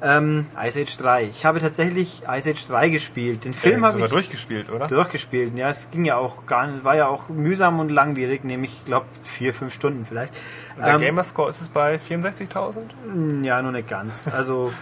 [0.02, 1.24] ähm, Ice Age 3.
[1.24, 3.44] Ich habe tatsächlich Ice Age 3 gespielt.
[3.44, 4.86] Den Film Äh, habe ich durchgespielt, oder?
[4.86, 5.56] durchgespielt.
[5.56, 8.84] Ja, es ging ja auch gar nicht, war ja auch mühsam und langwierig, nämlich, ich
[8.84, 10.34] glaube, vier, fünf Stunden vielleicht.
[10.76, 13.42] Und der Ähm, Gamerscore ist es bei 64.000?
[13.44, 14.28] ja, nur nicht ganz.
[14.28, 14.72] Also,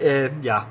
[0.00, 0.66] äh, ja.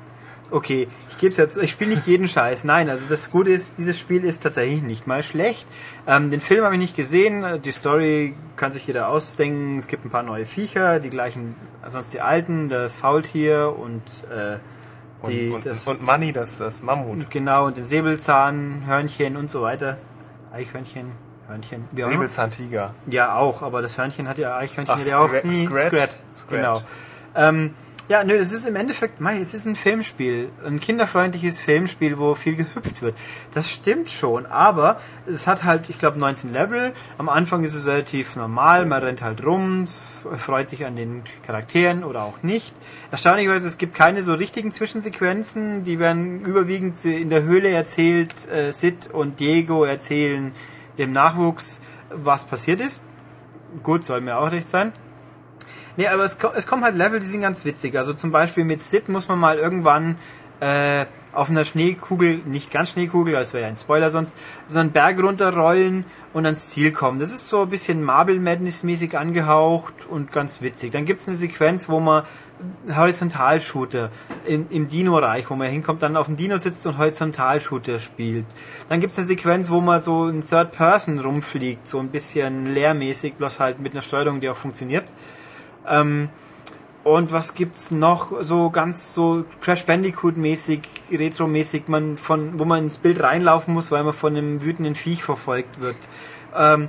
[0.50, 2.64] Okay, ich gebe es jetzt, ich spiele nicht jeden Scheiß.
[2.64, 5.66] Nein, also das Gute ist, dieses Spiel ist tatsächlich nicht mal schlecht.
[6.06, 7.60] Ähm, den Film habe ich nicht gesehen.
[7.62, 9.78] Die Story kann sich jeder ausdenken.
[9.80, 11.56] Es gibt ein paar neue Viecher, die gleichen,
[11.88, 14.58] sonst die alten, das Faultier und äh,
[15.22, 17.28] Und, die, und, das, und Money, das, das Mammut.
[17.30, 19.96] genau und den Säbelzahn, Hörnchen und so weiter.
[20.52, 21.10] Eichhörnchen,
[21.48, 21.88] Hörnchen.
[21.94, 22.94] Säbelzahntiger.
[23.06, 25.28] Ja, auch, aber das Hörnchen hat ja Eichhörnchen Ach, hat ja auch.
[25.50, 26.20] Scrat.
[26.34, 26.50] Scrat.
[26.50, 26.82] Genau.
[27.34, 27.74] Ähm,
[28.08, 32.36] ja, nö, es ist im Endeffekt, mei, es ist ein Filmspiel, ein kinderfreundliches Filmspiel, wo
[32.36, 33.16] viel gehüpft wird.
[33.52, 36.92] Das stimmt schon, aber es hat halt, ich glaube, 19 Level.
[37.18, 42.04] Am Anfang ist es relativ normal, man rennt halt rum, freut sich an den Charakteren
[42.04, 42.76] oder auch nicht.
[43.10, 48.48] Erstaunlicherweise, es gibt keine so richtigen Zwischensequenzen, die werden überwiegend in der Höhle erzählt.
[48.48, 50.52] Äh, Sid und Diego erzählen
[50.96, 53.02] dem Nachwuchs, was passiert ist.
[53.82, 54.92] Gut, soll mir auch recht sein.
[55.96, 57.96] Nee, aber es, es kommen halt Level, die sind ganz witzig.
[57.96, 60.16] Also zum Beispiel mit Sid muss man mal irgendwann
[60.60, 64.36] äh, auf einer Schneekugel, nicht ganz Schneekugel, das wäre ja ein Spoiler sonst,
[64.68, 67.20] so einen Berg runterrollen und ans Ziel kommen.
[67.20, 70.92] Das ist so ein bisschen Marble Madness mäßig angehaucht und ganz witzig.
[70.92, 72.24] Dann gibt's eine Sequenz, wo man
[72.94, 74.10] Horizontalshooter
[74.46, 78.46] im, im Dino-Reich, wo man hinkommt, dann auf dem Dino sitzt und Horizontalshooter spielt.
[78.88, 83.34] Dann gibt's eine Sequenz, wo man so in Third Person rumfliegt, so ein bisschen leermäßig,
[83.34, 85.04] bloß halt mit einer Steuerung, die auch funktioniert.
[85.88, 86.28] Ähm,
[87.04, 90.80] und was gibt's noch so ganz so Crash Bandicoot mäßig,
[91.12, 94.96] Retro mäßig, man von wo man ins Bild reinlaufen muss, weil man von einem wütenden
[94.96, 95.96] Viech verfolgt wird.
[96.56, 96.88] Ähm,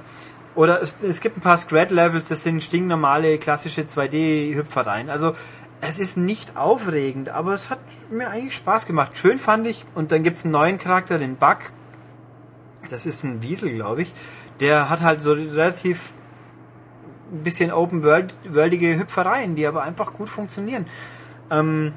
[0.55, 5.11] oder es, es gibt ein paar Scrat Levels, das sind stinknormale klassische 2D Hüpfereien.
[5.11, 5.35] Also
[5.81, 7.79] es ist nicht aufregend, aber es hat
[8.09, 9.15] mir eigentlich Spaß gemacht.
[9.15, 11.57] Schön fand ich und dann gibt's einen neuen Charakter, den Bug.
[12.89, 14.13] Das ist ein Wiesel, glaube ich.
[14.61, 16.13] Der hat halt so relativ
[17.31, 20.85] ein bisschen open world worldige Hüpfereien, die aber einfach gut funktionieren.
[21.51, 21.93] Ähm,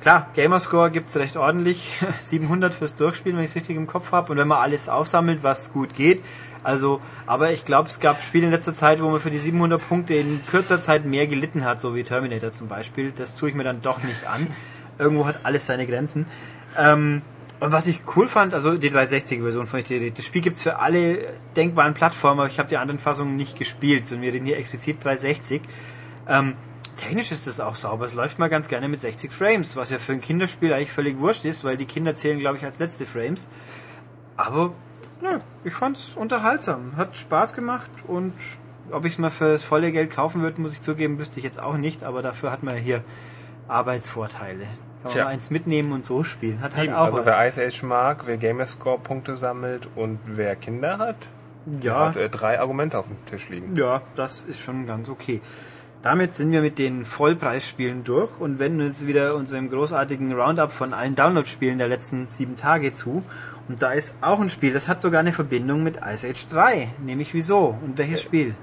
[0.00, 4.32] klar, Gamerscore gibt's recht ordentlich, 700 fürs Durchspielen, wenn ich es richtig im Kopf habe,
[4.32, 6.22] und wenn man alles aufsammelt, was gut geht.
[6.64, 9.80] Also, aber ich glaube, es gab Spiele in letzter Zeit, wo man für die 700
[9.86, 13.12] Punkte in kürzer Zeit mehr gelitten hat, so wie Terminator zum Beispiel.
[13.14, 14.46] Das tue ich mir dann doch nicht an.
[14.98, 16.26] Irgendwo hat alles seine Grenzen.
[16.76, 17.22] Ähm,
[17.60, 21.34] und was ich cool fand, also die 360-Version von ich, das Spiel gibt's für alle
[21.56, 25.02] denkbaren Plattformen, aber ich habe die anderen Fassungen nicht gespielt, sondern wir reden hier explizit
[25.02, 25.62] 360.
[26.28, 26.54] Ähm,
[26.96, 29.98] technisch ist das auch sauber, es läuft mal ganz gerne mit 60 Frames, was ja
[29.98, 33.06] für ein Kinderspiel eigentlich völlig wurscht ist, weil die Kinder zählen, glaube ich, als letzte
[33.06, 33.48] Frames.
[34.36, 34.72] Aber
[35.22, 38.34] ja, ich fand's unterhaltsam, hat Spaß gemacht und
[38.92, 41.44] ob ich es mal für das volle Geld kaufen würde, muss ich zugeben, wüsste ich
[41.44, 43.04] jetzt auch nicht, aber dafür hat man ja hier
[43.66, 44.66] Arbeitsvorteile.
[45.02, 45.24] Kann man Tja.
[45.24, 46.60] mal eins mitnehmen und so spielen.
[46.60, 47.26] Hat halt Eben, auch also was.
[47.26, 51.16] wer Ice Age mag, wer Gamerscore-Punkte sammelt und wer Kinder hat,
[51.80, 53.74] Ja, hat äh, drei Argumente auf dem Tisch liegen.
[53.76, 55.40] ja, das ist schon ganz okay.
[56.02, 60.92] Damit sind wir mit den Vollpreisspielen durch und wenden uns wieder unserem großartigen Roundup von
[60.92, 63.24] allen Download-Spielen der letzten sieben Tage zu.
[63.68, 66.88] Und da ist auch ein Spiel, das hat sogar eine Verbindung mit Ice Age 3.
[67.04, 67.76] Nämlich wieso?
[67.84, 68.54] Und welches Spiel?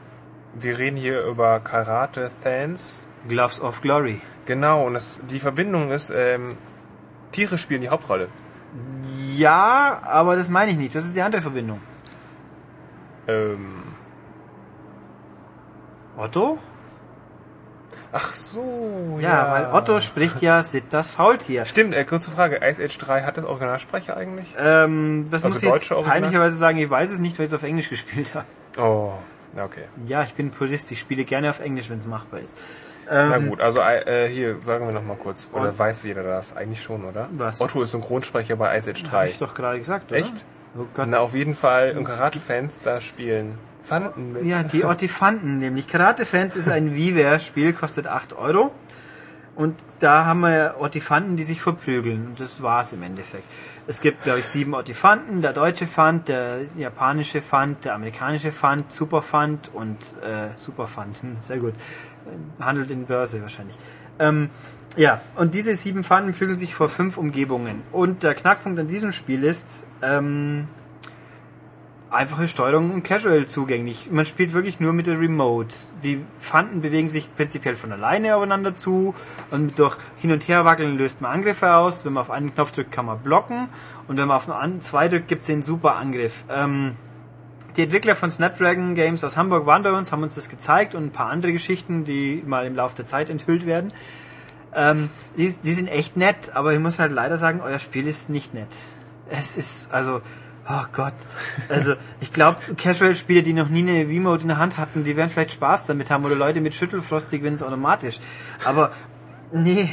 [0.58, 3.10] wir reden hier über Karate Fans.
[3.28, 4.22] Gloves of Glory.
[4.46, 6.56] Genau, und das, die Verbindung ist, ähm,
[7.32, 8.28] Tiere spielen die Hauptrolle.
[9.36, 10.94] Ja, aber das meine ich nicht.
[10.96, 11.82] Das ist die andere Verbindung.
[13.28, 13.84] Ähm,
[16.18, 16.60] Otto?
[18.18, 21.66] ach so, Ja, weil Otto spricht ja Sid das Faultier.
[21.66, 22.62] Stimmt, äh, kurze Frage.
[22.64, 24.56] Ice Age 3 hat das Originalsprecher eigentlich?
[24.58, 26.22] Ähm, das Also muss ich jetzt deutsche Original?
[26.22, 28.46] peinlicherweise sagen, ich weiß es nicht, weil ich es auf Englisch gespielt habe.
[28.78, 29.12] Oh,
[29.58, 29.84] ja, okay.
[30.06, 32.58] Ja, ich bin Purist, ich spiele gerne auf Englisch, wenn es machbar ist.
[33.10, 35.50] Na Ähm, gut, also äh, hier sagen wir noch mal kurz.
[35.54, 36.56] Oder Und- weiß jeder das?
[36.56, 37.30] Eigentlich schon, oder?
[37.38, 37.62] Was?
[37.62, 39.30] Otto ist Synchronsprecher bei Ice Age Hab 3.
[39.30, 40.20] ich doch gerade gesagt, oder?
[40.20, 40.46] Echt?
[40.78, 40.86] Oh.
[41.06, 41.96] Na, auf jeden Fall.
[41.98, 44.44] Und Karate-Fans da spielen Fanden mit.
[44.46, 45.88] Ja, die Ottifanten nämlich.
[45.88, 48.72] Karate-Fans ist ein WiiWare-Spiel, kostet 8 Euro.
[49.56, 52.26] Und da haben wir Ottifanten, die sich verprügeln.
[52.28, 53.46] Und das war's im Endeffekt.
[53.88, 55.44] Es gibt, glaube ich, sieben Ottifanten.
[55.44, 61.22] Der deutsche Fand, der japanische Fand, der amerikanische Fand, Superfand und äh, Superfand.
[61.22, 61.74] Hm, sehr gut.
[62.60, 63.78] Handelt in Börse wahrscheinlich.
[64.18, 64.50] Ähm,
[64.98, 67.84] ja, und diese sieben Fanden prügeln sich vor fünf Umgebungen.
[67.92, 70.68] Und der Knackpunkt an diesem Spiel ist, ähm,
[72.16, 74.10] einfache Steuerung und casual zugänglich.
[74.12, 75.76] Man spielt wirklich nur mit der Remote.
[76.04, 79.14] Die Fanden bewegen sich prinzipiell von alleine aufeinander zu
[79.52, 82.06] und durch Hin- und Herwackeln löst man Angriffe aus.
[82.06, 83.68] Wenn man auf einen Knopf drückt, kann man blocken
[84.08, 86.46] und wenn man auf einen zwei drückt, gibt es den super Angriff.
[86.50, 86.96] Ähm,
[87.78, 91.08] die Entwickler von Snapdragon Games aus Hamburg waren bei uns, haben uns das gezeigt und
[91.08, 93.92] ein paar andere Geschichten, die mal im Laufe der Zeit enthüllt werden.
[94.74, 98.30] Ähm, die, die sind echt nett, aber ich muss halt leider sagen, euer Spiel ist
[98.30, 98.68] nicht nett.
[99.30, 100.22] Es ist, also,
[100.70, 101.14] oh Gott.
[101.70, 105.30] Also, ich glaube, Casual-Spieler, die noch nie eine Remote in der Hand hatten, die werden
[105.30, 108.20] vielleicht Spaß damit haben oder Leute mit Schüttelfrost, die gewinnen es automatisch.
[108.66, 108.92] Aber,
[109.52, 109.90] nee,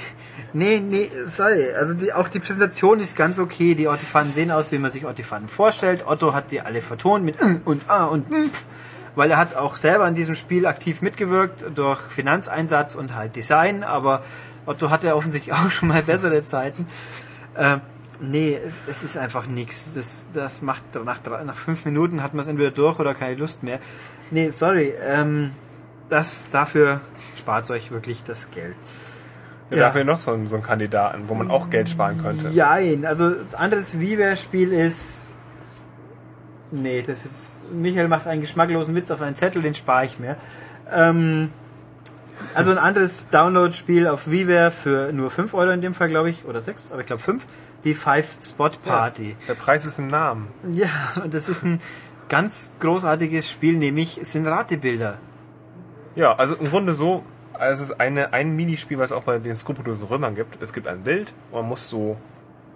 [0.53, 1.73] nee, nee, sorry.
[1.73, 3.75] Also, die, auch die Präsentation ist ganz okay.
[3.75, 6.07] Die Ottifanen sehen aus, wie man sich Ottifanen vorstellt.
[6.07, 8.65] Otto hat die alle vertont mit und ah und mpf
[9.15, 13.85] weil er hat auch selber an diesem Spiel aktiv mitgewirkt durch Finanzeinsatz und halt Design,
[13.85, 14.23] aber
[14.67, 16.87] Otto hatte offensichtlich auch schon mal bessere Zeiten.
[17.57, 17.81] Ähm,
[18.23, 19.93] nee, es, es ist einfach nichts.
[19.95, 23.63] Das, das macht nach, nach fünf Minuten hat man es entweder durch oder keine Lust
[23.63, 23.79] mehr.
[24.31, 24.95] Nee, sorry.
[25.05, 25.51] Ähm,
[26.09, 27.01] das dafür
[27.39, 28.75] spart euch wirklich das Geld.
[29.71, 29.77] Ja.
[29.77, 29.83] Ja.
[29.87, 32.49] Dafür noch so, einen- so einen Kandidaten, wo man auch Geld sparen könnte.
[32.51, 35.31] Jein, also das andere WiiWare-Spiel ist.
[36.71, 37.63] Nee, das ist.
[37.73, 40.37] Michael macht einen geschmacklosen Witz auf einen Zettel, den spare ich mir.
[40.91, 41.51] Ähm,
[42.55, 46.45] also ein anderes Download-Spiel auf WiiWare für nur 5 Euro in dem Fall, glaube ich,
[46.45, 47.45] oder 6, aber ich glaube 5.
[47.85, 49.37] Die Five Spot Party.
[49.49, 50.49] Der Preis ist im Namen.
[50.73, 50.89] Ja,
[51.23, 51.81] und das ist ein
[52.29, 55.19] ganz großartiges Spiel, nämlich es sind Ratebilder.
[56.15, 57.25] Ja, also im Grunde so,
[57.55, 60.63] also es ist eine, ein Minispiel, was es auch bei den skrupellosen Römern gibt.
[60.63, 62.17] Es gibt ein Bild und man muss so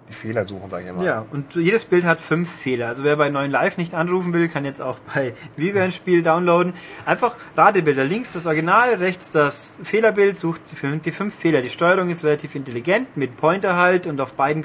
[0.09, 1.03] die Fehler suchen, sag ich immer.
[1.03, 2.87] Ja, und jedes Bild hat fünf Fehler.
[2.87, 6.73] Also wer bei 9 Live nicht anrufen will, kann jetzt auch bei Viva Spiel downloaden.
[7.05, 8.03] Einfach Ratebilder.
[8.05, 11.61] Links das Original, rechts das Fehlerbild, sucht die fün- die fünf Fehler.
[11.61, 14.63] Die Steuerung ist relativ intelligent, mit Pointer halt und auf beiden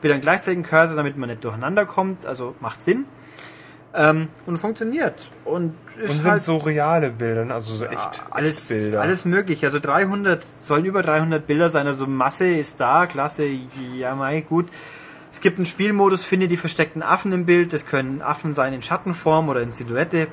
[0.00, 2.26] Bildern gleichzeitig Cursor, damit man nicht durcheinander kommt.
[2.26, 3.06] Also macht Sinn.
[3.98, 5.28] Ähm, und funktioniert.
[5.46, 9.00] Und Und ist sind halt so reale Bilder, also so echt, alles, echt Bilder.
[9.00, 9.64] alles möglich.
[9.64, 11.86] Also 300, sollen über 300 Bilder sein.
[11.86, 13.48] Also Masse ist da, klasse,
[13.94, 14.68] ja mei, gut.
[15.30, 17.72] Es gibt einen Spielmodus, finde die versteckten Affen im Bild.
[17.72, 20.28] Das können Affen sein in Schattenform oder in Silhouette.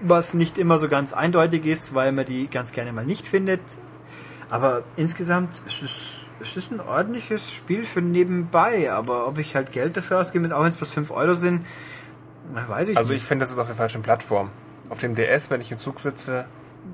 [0.00, 3.60] Was nicht immer so ganz eindeutig ist, weil man die ganz gerne mal nicht findet.
[4.48, 5.92] Aber insgesamt ist es,
[6.40, 8.90] es ist ein ordentliches Spiel für nebenbei.
[8.90, 11.64] Aber ob ich halt Geld dafür ausgebe, auch wenn es bloß 5 Euro sind,
[12.54, 13.22] na, weiß ich Also nicht.
[13.22, 14.50] ich finde, das ist auf der falschen Plattform.
[14.88, 16.46] Auf dem DS, wenn ich im Zug sitze,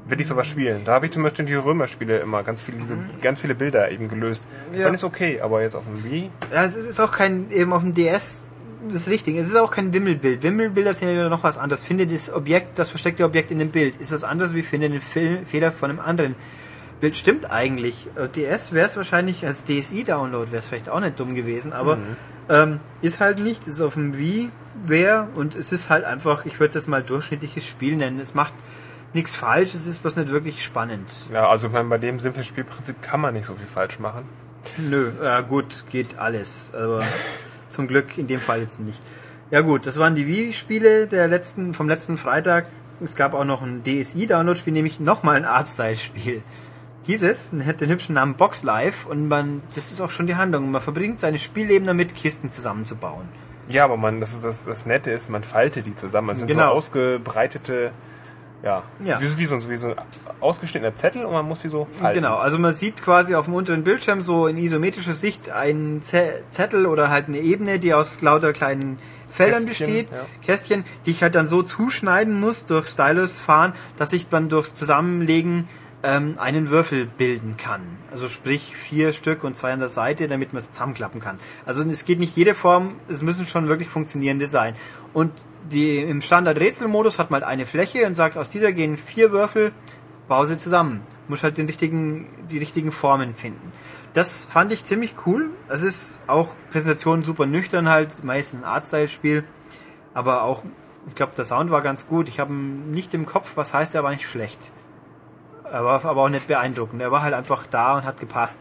[0.08, 0.82] will ich sowas spielen.
[0.84, 4.08] Da habe ich zum Beispiel die Römerspiele immer ganz viele, diese, ganz viele Bilder eben
[4.08, 4.44] gelöst.
[4.72, 4.84] Ich Ja.
[4.84, 7.82] fand es okay, aber jetzt auf dem Wii, Ja, es ist auch kein, eben auf
[7.82, 8.48] dem DS,
[8.88, 10.42] das ist richtig, es ist auch kein Wimmelbild.
[10.42, 11.84] Wimmelbilder sind ja wieder noch was anderes.
[11.84, 15.00] Finde das Objekt, das versteckte Objekt in dem Bild, ist was anderes wie finde den
[15.00, 16.34] Fehler von einem anderen
[17.00, 17.16] Bild.
[17.16, 18.08] Stimmt eigentlich.
[18.16, 21.98] Äh, DS wäre es wahrscheinlich, als DSI-Download wäre es vielleicht auch nicht dumm gewesen, aber
[22.50, 24.50] ähm, ist halt nicht, ist auf dem Wii,
[24.84, 28.20] wäre und es ist halt einfach, ich würde es jetzt mal durchschnittliches Spiel nennen.
[28.20, 28.54] Es macht
[29.12, 31.08] nichts falsch, es ist bloß nicht wirklich spannend.
[31.32, 34.24] ja, also ich meine, bei dem simplen Spielprinzip kann man nicht so viel falsch machen.
[34.78, 36.72] Nö, ja gut, geht alles.
[36.74, 37.02] Aber
[37.68, 39.00] zum Glück in dem Fall jetzt nicht.
[39.50, 42.66] Ja gut, das waren die Wii-Spiele der letzten, vom letzten Freitag.
[43.00, 46.42] Es gab auch noch ein DSI-Download-Spiel, nämlich nochmal ein Artstyle-Spiel.
[47.06, 50.70] Dieses hat den hübschen Namen Box Life und man, das ist auch schon die Handlung.
[50.72, 53.28] Man verbringt seine Spielleben damit, Kisten zusammenzubauen.
[53.68, 56.28] Ja, aber man, das, ist, das, das Nette ist, man faltet die zusammen.
[56.28, 56.70] Das sind Genau.
[56.70, 57.92] so ausgebreitete,
[58.62, 59.20] ja, Ja.
[59.20, 59.94] Wie, wie, so, wie so ein
[60.40, 62.20] ausgeschnittener Zettel und man muss die so falten.
[62.20, 66.42] Genau, also man sieht quasi auf dem unteren Bildschirm so in isometrischer Sicht einen Ze-
[66.50, 68.98] Zettel oder halt eine Ebene, die aus lauter kleinen
[69.30, 70.16] Feldern Kästchen, besteht, ja.
[70.46, 74.74] Kästchen, die ich halt dann so zuschneiden muss durch Stylus fahren, dass ich dann durchs
[74.74, 75.68] Zusammenlegen
[76.06, 77.80] ähm, einen Würfel bilden kann.
[78.12, 81.40] Also sprich vier Stück und zwei an der Seite, damit man es zusammenklappen kann.
[81.66, 84.76] Also es geht nicht jede Form, es müssen schon wirklich funktionierende sein.
[85.12, 85.32] Und
[85.72, 89.72] die, im Standard-Rätselmodus hat man halt eine Fläche und sagt, aus dieser gehen vier Würfel,
[90.28, 91.00] bau sie zusammen.
[91.26, 93.72] Muss halt den richtigen, die richtigen Formen finden.
[94.14, 95.50] Das fand ich ziemlich cool.
[95.68, 99.42] Es ist auch Präsentation super nüchtern halt, meist ein Artstyle-Spiel.
[100.14, 100.62] Aber auch,
[101.08, 102.28] ich glaube, der Sound war ganz gut.
[102.28, 104.60] Ich habe nicht im Kopf, was heißt, er war nicht schlecht.
[105.70, 107.00] Er war aber auch nicht beeindruckend.
[107.02, 108.60] Er war halt einfach da und hat gepasst.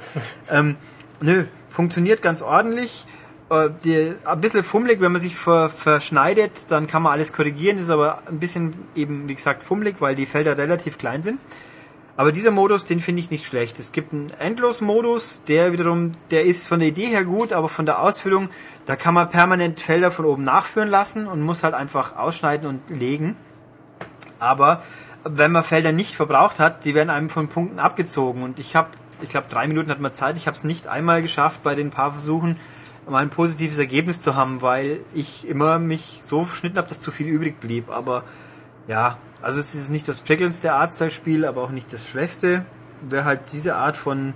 [0.50, 0.76] ähm,
[1.22, 3.06] nö, funktioniert ganz ordentlich.
[3.50, 7.78] Äh, die, ein bisschen fummelig, wenn man sich ver, verschneidet, dann kann man alles korrigieren,
[7.78, 11.40] ist aber ein bisschen eben, wie gesagt, fummelig, weil die Felder relativ klein sind.
[12.18, 13.78] Aber dieser Modus, den finde ich nicht schlecht.
[13.78, 17.86] Es gibt einen Endlos-Modus, der wiederum, der ist von der Idee her gut, aber von
[17.86, 18.50] der Ausführung,
[18.86, 22.90] da kann man permanent Felder von oben nachführen lassen und muss halt einfach ausschneiden und
[22.90, 23.36] legen.
[24.40, 24.82] Aber
[25.26, 28.44] wenn man Felder nicht verbraucht hat, die werden einem von Punkten abgezogen.
[28.44, 28.90] Und ich habe,
[29.22, 30.38] ich glaube, drei Minuten hat man Zeit.
[30.38, 32.58] Ich habe es nicht einmal geschafft, bei den paar Versuchen
[33.10, 37.12] mal ein positives Ergebnis zu haben, weil ich immer mich so geschnitten habe, dass zu
[37.12, 37.90] viel übrig blieb.
[37.90, 38.24] Aber
[38.88, 42.66] ja, also es ist nicht das prickelndste Artstyle-Spiel, aber auch nicht das schwächste.
[43.02, 44.34] Wer halt diese Art von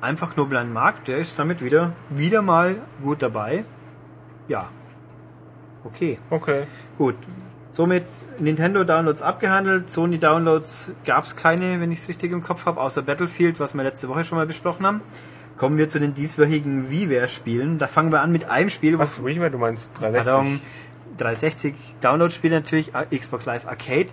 [0.00, 3.64] einfach Knobeln mag, der ist damit wieder, wieder mal gut dabei.
[4.48, 4.68] Ja.
[5.84, 6.18] Okay.
[6.30, 6.64] Okay.
[6.98, 7.16] Gut.
[7.72, 8.04] Somit
[8.38, 9.88] Nintendo Downloads abgehandelt.
[9.88, 13.74] Sony Downloads gab es keine, wenn ich es richtig im Kopf habe, außer Battlefield, was
[13.74, 15.00] wir letzte Woche schon mal besprochen haben.
[15.56, 17.78] Kommen wir zu den dieswöchigen WiiWare-Spielen.
[17.78, 20.32] Da fangen wir an mit einem Spiel, Was, WiiWare, du meinst 360?
[20.32, 20.60] Pardon,
[21.16, 24.08] 360 Download-Spiel natürlich, Xbox Live Arcade.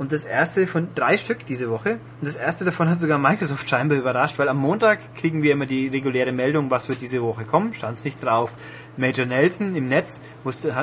[0.00, 1.90] Und das erste von drei Stück diese Woche.
[1.90, 5.66] Und das erste davon hat sogar Microsoft scheinbar überrascht, weil am Montag kriegen wir immer
[5.66, 7.74] die reguläre Meldung, was wird diese Woche kommen.
[7.74, 8.54] Stand es nicht drauf.
[8.96, 10.74] Major Nelson im Netz wusste,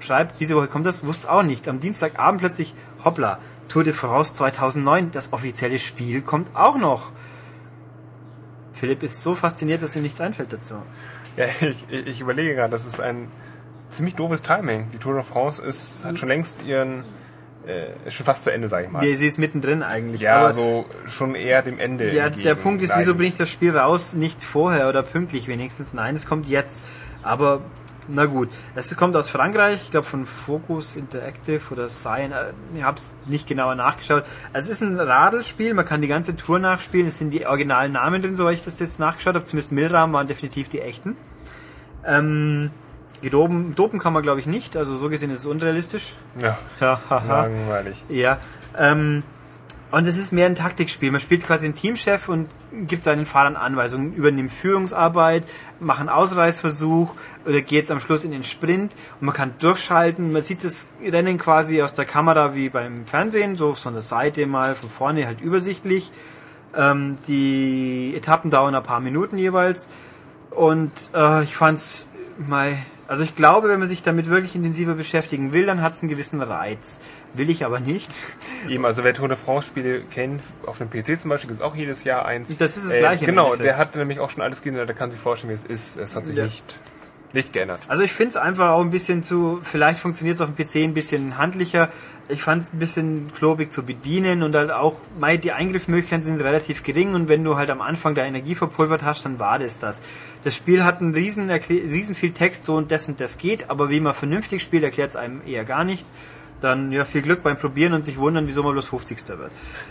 [0.00, 1.68] schreibt, diese Woche kommt das, wusste es auch nicht.
[1.68, 7.12] Am Dienstagabend plötzlich, hoppla, Tour de France 2009, das offizielle Spiel kommt auch noch.
[8.72, 10.82] Philipp ist so fasziniert, dass ihm nichts einfällt dazu.
[11.36, 13.28] Ja, ich, ich ich überlege gerade, das ist ein
[13.88, 14.90] ziemlich doofes Timing.
[14.92, 17.04] Die Tour de France ist, hat schon längst ihren,
[17.66, 19.04] äh, schon fast zu Ende, sag ich mal.
[19.04, 20.20] Ja, sie ist mittendrin eigentlich.
[20.22, 22.12] Ja, aber also schon eher dem Ende.
[22.12, 23.18] Ja, entgegen der Punkt ist, wieso neigen.
[23.18, 24.14] bringe ich das Spiel raus?
[24.14, 25.92] Nicht vorher oder pünktlich wenigstens.
[25.94, 26.82] Nein, es kommt jetzt.
[27.22, 27.62] Aber,
[28.06, 28.50] na gut.
[28.74, 32.32] Es kommt aus Frankreich, ich glaube von Focus Interactive oder Cyan.
[32.32, 34.24] äh, Ich habe es nicht genauer nachgeschaut.
[34.52, 37.06] Also es ist ein Radelspiel, man kann die ganze Tour nachspielen.
[37.06, 39.44] Es sind die originalen Namen drin, soweit ich das jetzt nachgeschaut habe.
[39.46, 41.16] Zumindest Milram waren definitiv die echten.
[42.06, 42.70] Ähm,
[43.24, 46.14] gedopen, dopen kann man glaube ich nicht, also so gesehen ist es unrealistisch.
[46.38, 48.04] Ja, langweilig.
[48.08, 48.38] Ja.
[48.78, 49.24] Ähm,
[49.94, 51.12] und es ist mehr ein Taktikspiel.
[51.12, 52.48] Man spielt quasi den Teamchef und
[52.88, 55.44] gibt seinen Fahrern Anweisungen, übernimmt Führungsarbeit,
[55.78, 57.14] macht einen Ausreißversuch
[57.46, 60.32] oder geht am Schluss in den Sprint und man kann durchschalten.
[60.32, 64.46] Man sieht das Rennen quasi aus der Kamera wie beim Fernsehen, so von der Seite
[64.46, 66.10] mal, von vorne halt übersichtlich.
[66.76, 69.88] Ähm, die Etappen dauern ein paar Minuten jeweils
[70.50, 75.52] und äh, ich fand's mal, also ich glaube, wenn man sich damit wirklich intensiver beschäftigen
[75.52, 77.00] will, dann hat es einen gewissen Reiz.
[77.34, 78.10] Will ich aber nicht.
[78.68, 81.66] Eben, also wer Tour de France Spiele kennt, auf dem PC zum Beispiel gibt es
[81.66, 82.56] auch jedes Jahr eins.
[82.56, 85.10] Das ist das Gleiche im Genau, der hat nämlich auch schon alles gesehen, der kann
[85.10, 85.96] sich vorstellen, wie es ist.
[85.96, 86.44] Es hat sich Ja.
[86.44, 86.80] nicht,
[87.32, 87.80] nicht geändert.
[87.88, 90.76] Also ich finde es einfach auch ein bisschen zu, vielleicht funktioniert es auf dem PC
[90.84, 91.90] ein bisschen handlicher.
[92.28, 96.40] Ich fand es ein bisschen klobig zu bedienen und halt auch, mei, die Eingriffsmöglichkeiten sind
[96.40, 99.78] relativ gering und wenn du halt am Anfang der Energie verpulvert hast, dann war das
[99.78, 100.00] das.
[100.42, 103.90] Das Spiel hat einen riesen, riesen viel Text, so und das und das geht, aber
[103.90, 106.06] wie man vernünftig spielt, erklärt es einem eher gar nicht.
[106.62, 109.28] Dann ja viel Glück beim Probieren und sich wundern, wieso man bloß 50.
[109.36, 109.50] wird.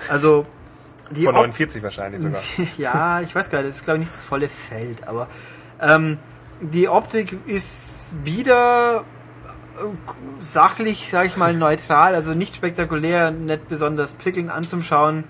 [0.10, 0.48] Also
[1.12, 2.42] die Von Op- 49 wahrscheinlich sogar.
[2.80, 5.28] ja, ich weiß gar nicht, das ist glaube ich nicht das volle Feld, aber
[5.80, 6.18] ähm,
[6.62, 9.04] die Optik ist wieder
[10.40, 15.24] sachlich, sag ich mal, neutral, also nicht spektakulär, nicht besonders prickelnd anzuschauen.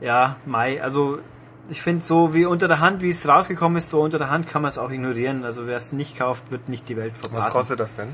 [0.00, 1.18] Ja, Mai, also
[1.68, 4.46] ich finde so wie unter der Hand, wie es rausgekommen ist, so unter der Hand
[4.46, 5.44] kann man es auch ignorieren.
[5.44, 7.52] Also wer es nicht kauft, wird nicht die Welt Was verpassen.
[7.52, 8.08] kostet das denn?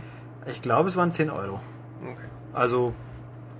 [0.46, 1.60] Ich glaube, es waren 10 Euro.
[2.02, 2.28] Okay.
[2.52, 2.94] Also,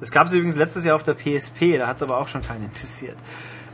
[0.01, 2.43] es gab es übrigens letztes Jahr auf der PSP, da hat es aber auch schon
[2.43, 3.17] keinen interessiert.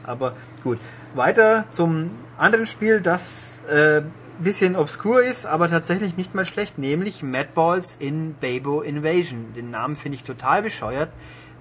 [0.05, 0.32] Aber
[0.64, 0.78] gut.
[1.14, 4.03] Weiter zum anderen Spiel, das äh,
[4.41, 9.53] bisschen obskur ist, aber tatsächlich nicht mal schlecht, nämlich Madballs in Babo Invasion.
[9.55, 11.11] Den Namen finde ich total bescheuert.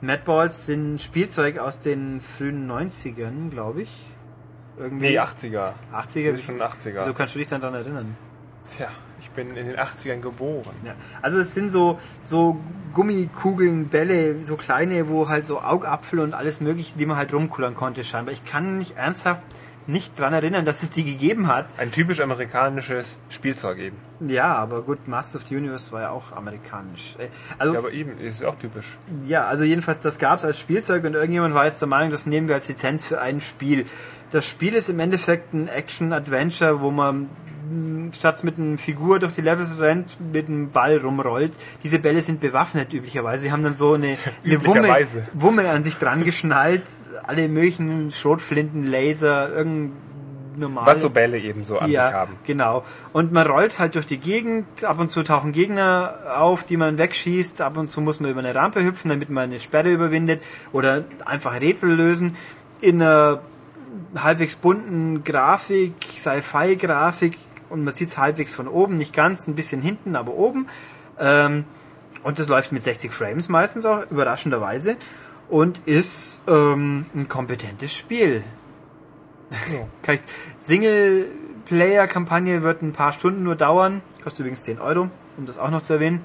[0.01, 3.89] Madballs sind Spielzeug aus den frühen 90ern, glaube ich.
[4.77, 5.73] Irgendwie Nee, 80er.
[5.93, 6.31] 80er.
[6.31, 7.03] Das ist schon 80er.
[7.03, 8.17] So kannst du dich dann daran erinnern.
[8.63, 8.87] Tja,
[9.19, 10.75] ich bin in den 80ern geboren.
[10.85, 10.93] Ja.
[11.21, 12.59] Also es sind so, so
[12.93, 17.75] Gummikugeln, Bälle, so kleine, wo halt so Augapfel und alles mögliche, die man halt rumkullern
[17.75, 18.33] konnte scheinbar.
[18.33, 19.41] Ich kann nicht ernsthaft
[19.87, 21.65] nicht dran erinnern, dass es die gegeben hat.
[21.77, 23.97] Ein typisch amerikanisches Spielzeug eben.
[24.19, 27.15] Ja, aber gut, Master of the Universe war ja auch amerikanisch.
[27.17, 28.97] Äh, Also Ja, aber eben, ist auch typisch.
[29.25, 32.47] Ja, also jedenfalls, das gab's als Spielzeug und irgendjemand war jetzt der Meinung, das nehmen
[32.47, 33.85] wir als Lizenz für ein Spiel.
[34.31, 37.29] Das Spiel ist im Endeffekt ein Action-Adventure, wo man
[38.15, 41.53] statt mit einer Figur durch die Levels rennt, mit einem Ball rumrollt.
[41.83, 43.43] Diese Bälle sind bewaffnet üblicherweise.
[43.43, 44.87] Sie haben dann so eine, eine Wumme.
[45.33, 46.83] Wumme an sich dran geschnallt,
[47.23, 49.91] alle möglichen Schrotflinten, Laser, irgendein
[50.57, 52.35] normale Was so Bälle eben so an ja, sich haben.
[52.45, 52.83] genau.
[53.13, 54.83] Und man rollt halt durch die Gegend.
[54.83, 57.61] Ab und zu tauchen Gegner auf, die man wegschießt.
[57.61, 60.41] Ab und zu muss man über eine Rampe hüpfen, damit man eine Sperre überwindet.
[60.71, 62.35] Oder einfach Rätsel lösen.
[62.81, 63.41] In einer
[64.15, 67.37] halbwegs bunten Grafik, Sci-Fi-Grafik.
[67.69, 70.67] Und man sieht es halbwegs von oben, nicht ganz, ein bisschen hinten, aber oben.
[71.19, 71.65] Ähm,
[72.23, 74.95] und das läuft mit 60 Frames meistens auch, überraschenderweise.
[75.49, 78.43] Und ist ähm, ein kompetentes Spiel.
[80.09, 80.21] Ich,
[80.57, 84.01] Singleplayer-Kampagne wird ein paar Stunden nur dauern.
[84.23, 86.21] Kostet übrigens 10 Euro, um das auch noch zu erwähnen.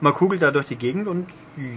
[0.00, 1.26] Man kugelt da durch die Gegend und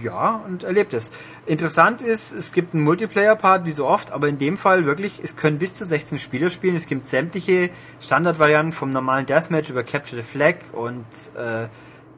[0.02, 1.10] ja, und erlebt es.
[1.46, 5.36] Interessant ist, es gibt einen Multiplayer-Part, wie so oft, aber in dem Fall wirklich, es
[5.36, 6.76] können bis zu 16 Spieler spielen.
[6.76, 11.68] Es gibt sämtliche Standardvarianten vom normalen Deathmatch über Capture the Flag und äh,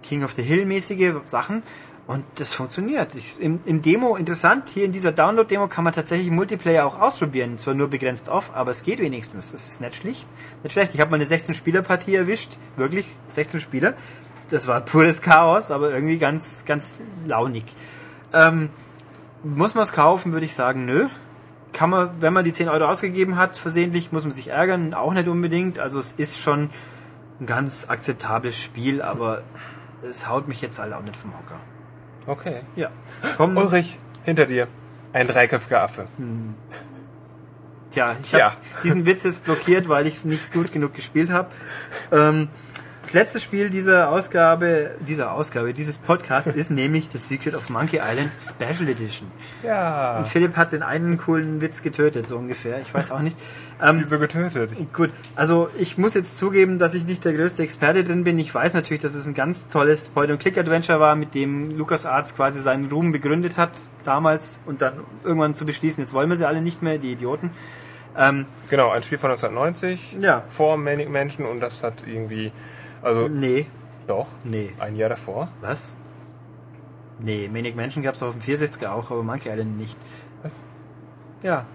[0.03, 1.63] King of the Hill mäßige Sachen.
[2.09, 3.15] Und das funktioniert.
[3.15, 7.59] Ich, im, Im Demo, interessant, hier in dieser Download-Demo kann man tatsächlich Multiplayer auch ausprobieren.
[7.59, 9.55] Zwar nur begrenzt off, aber es geht wenigstens.
[9.55, 10.27] Es ist nicht schlicht.
[10.65, 10.95] Nicht schlecht.
[10.95, 12.59] Ich habe mal eine 16-Spieler-Partie erwischt.
[12.77, 13.95] Wirklich, 16 Spieler.
[14.51, 17.65] Das war pures Chaos, aber irgendwie ganz, ganz launig.
[18.33, 18.69] Ähm,
[19.43, 21.09] muss man es kaufen, würde ich sagen, nö.
[21.73, 25.15] Kann man, wenn man die 10 Euro ausgegeben hat, versehentlich, muss man sich ärgern, auch
[25.15, 25.79] nicht unbedingt.
[25.79, 26.69] Also es ist schon
[27.41, 29.43] ein ganz akzeptables Spiel, aber
[30.03, 31.57] es haut mich jetzt halt auch nicht vom Hocker.
[32.27, 32.61] Okay.
[32.77, 32.91] Ja.
[33.39, 34.69] Komm, Ulrich, hinter dir.
[35.15, 36.07] Ein dreiköpfiger Affe.
[37.91, 38.53] Tja, ich habe Ja.
[38.83, 41.49] diesen Witz jetzt blockiert, weil ich es nicht gut genug gespielt habe.
[42.11, 42.49] Ähm,
[43.03, 47.99] das letzte Spiel dieser Ausgabe, dieser Ausgabe, dieses Podcasts ist nämlich The Secret of Monkey
[47.99, 49.31] Island Special Edition.
[49.63, 50.19] Ja.
[50.19, 52.81] Und Philipp hat den einen coolen Witz getötet, so ungefähr.
[52.81, 53.37] Ich weiß auch nicht.
[53.85, 54.71] Ähm, Wieso getötet?
[54.93, 58.39] Gut, also ich muss jetzt zugeben, dass ich nicht der größte Experte drin bin.
[58.39, 62.89] Ich weiß natürlich, dass es ein ganz tolles Point-and-Click-Adventure war, mit dem LucasArts quasi seinen
[62.93, 63.73] Ruhm begründet hat
[64.05, 64.93] damals und dann
[65.25, 67.51] irgendwann zu beschließen, jetzt wollen wir sie alle nicht mehr, die Idioten.
[68.17, 70.19] Ähm, Genau, ein Spiel von 1990.
[70.21, 70.45] Ja.
[70.49, 72.53] Vor Manic Mansion und das hat irgendwie,
[73.03, 73.67] also nee,
[74.07, 74.71] doch, nee.
[74.79, 75.49] ein Jahr davor.
[75.61, 75.97] Was?
[77.19, 79.97] Nee, Manic Mansion gab es auf dem 64er auch, aber Monkey Island nicht.
[80.43, 80.63] Was?
[81.43, 81.67] Ja.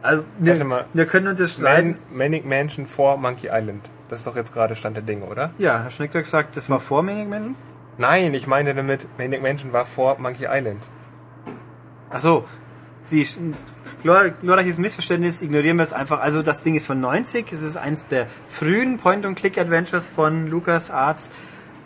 [0.00, 0.84] Also, Warte wir, mal.
[0.92, 1.98] wir können uns jetzt streiten.
[2.08, 3.84] Man, Manic Mansion vor Monkey Island.
[4.08, 5.52] Das ist doch jetzt gerade Stand der Dinge, oder?
[5.58, 7.54] Ja, Herr Schneck hat gesagt, das war vor Manic Mansion?
[7.98, 10.82] Nein, ich meine damit, Manic Mansion war vor Monkey Island.
[12.10, 12.44] Ach so.
[13.02, 13.26] Sie,
[14.04, 16.20] glor- glorreiches Missverständnis, ignorieren wir es einfach.
[16.20, 21.30] Also das Ding ist von 90, es ist eins der frühen Point-and-Click-Adventures von LucasArts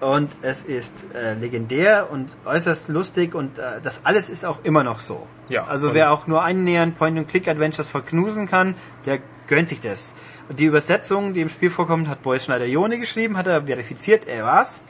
[0.00, 4.84] und es ist äh, legendär und äußerst lustig und äh, das alles ist auch immer
[4.84, 5.26] noch so.
[5.48, 8.74] Ja, Also wer auch nur annähernd Point-and-Click-Adventures verknusen kann,
[9.06, 10.16] der gönnt sich das.
[10.50, 14.44] Und die Übersetzung, die im Spiel vorkommt, hat Boris Schneider-Jone geschrieben, hat er verifiziert, er
[14.44, 14.82] war's.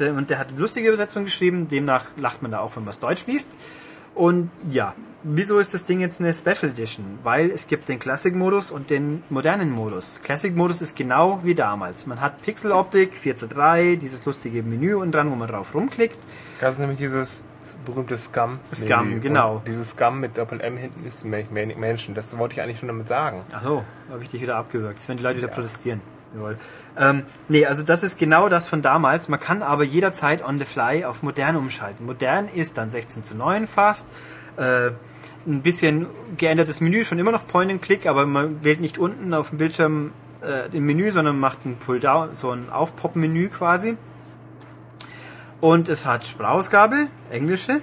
[0.00, 2.98] Und der hat eine lustige Übersetzung geschrieben, demnach lacht man da auch, wenn man es
[2.98, 3.50] Deutsch liest.
[4.14, 4.94] Und ja,
[5.24, 7.18] wieso ist das Ding jetzt eine Special Edition?
[7.22, 10.20] Weil es gibt den Classic-Modus und den modernen Modus.
[10.22, 12.06] Classic-Modus ist genau wie damals.
[12.06, 16.16] Man hat Pixeloptik, 4 zu 3, dieses lustige Menü und dran, wo man drauf rumklickt.
[16.60, 17.44] Das ist nämlich dieses
[17.84, 18.58] berühmte Scum.
[18.74, 19.20] Scum, Menü.
[19.20, 19.56] genau.
[19.56, 22.14] Und dieses Scum mit Doppel-M hinten ist Manic Mansion.
[22.14, 23.40] Das wollte ich eigentlich schon damit sagen.
[23.52, 24.98] Ach so, habe ich dich wieder abgewürgt.
[24.98, 26.00] Das werden die Leute wieder protestieren.
[26.34, 26.58] Jawohl.
[26.98, 29.28] Ähm, nee, also das ist genau das von damals.
[29.28, 32.06] Man kann aber jederzeit on the fly auf modern umschalten.
[32.06, 34.08] Modern ist dann 16 zu 9 fast.
[34.56, 34.90] Äh,
[35.46, 36.06] ein bisschen
[36.38, 39.58] geändertes Menü, schon immer noch Point and Click, aber man wählt nicht unten auf dem
[39.58, 40.12] Bildschirm
[40.42, 43.96] äh, im Menü, sondern macht ein Pull-Down, so ein Aufpop-Menü quasi.
[45.60, 47.80] Und es hat Sprachausgabe, englische,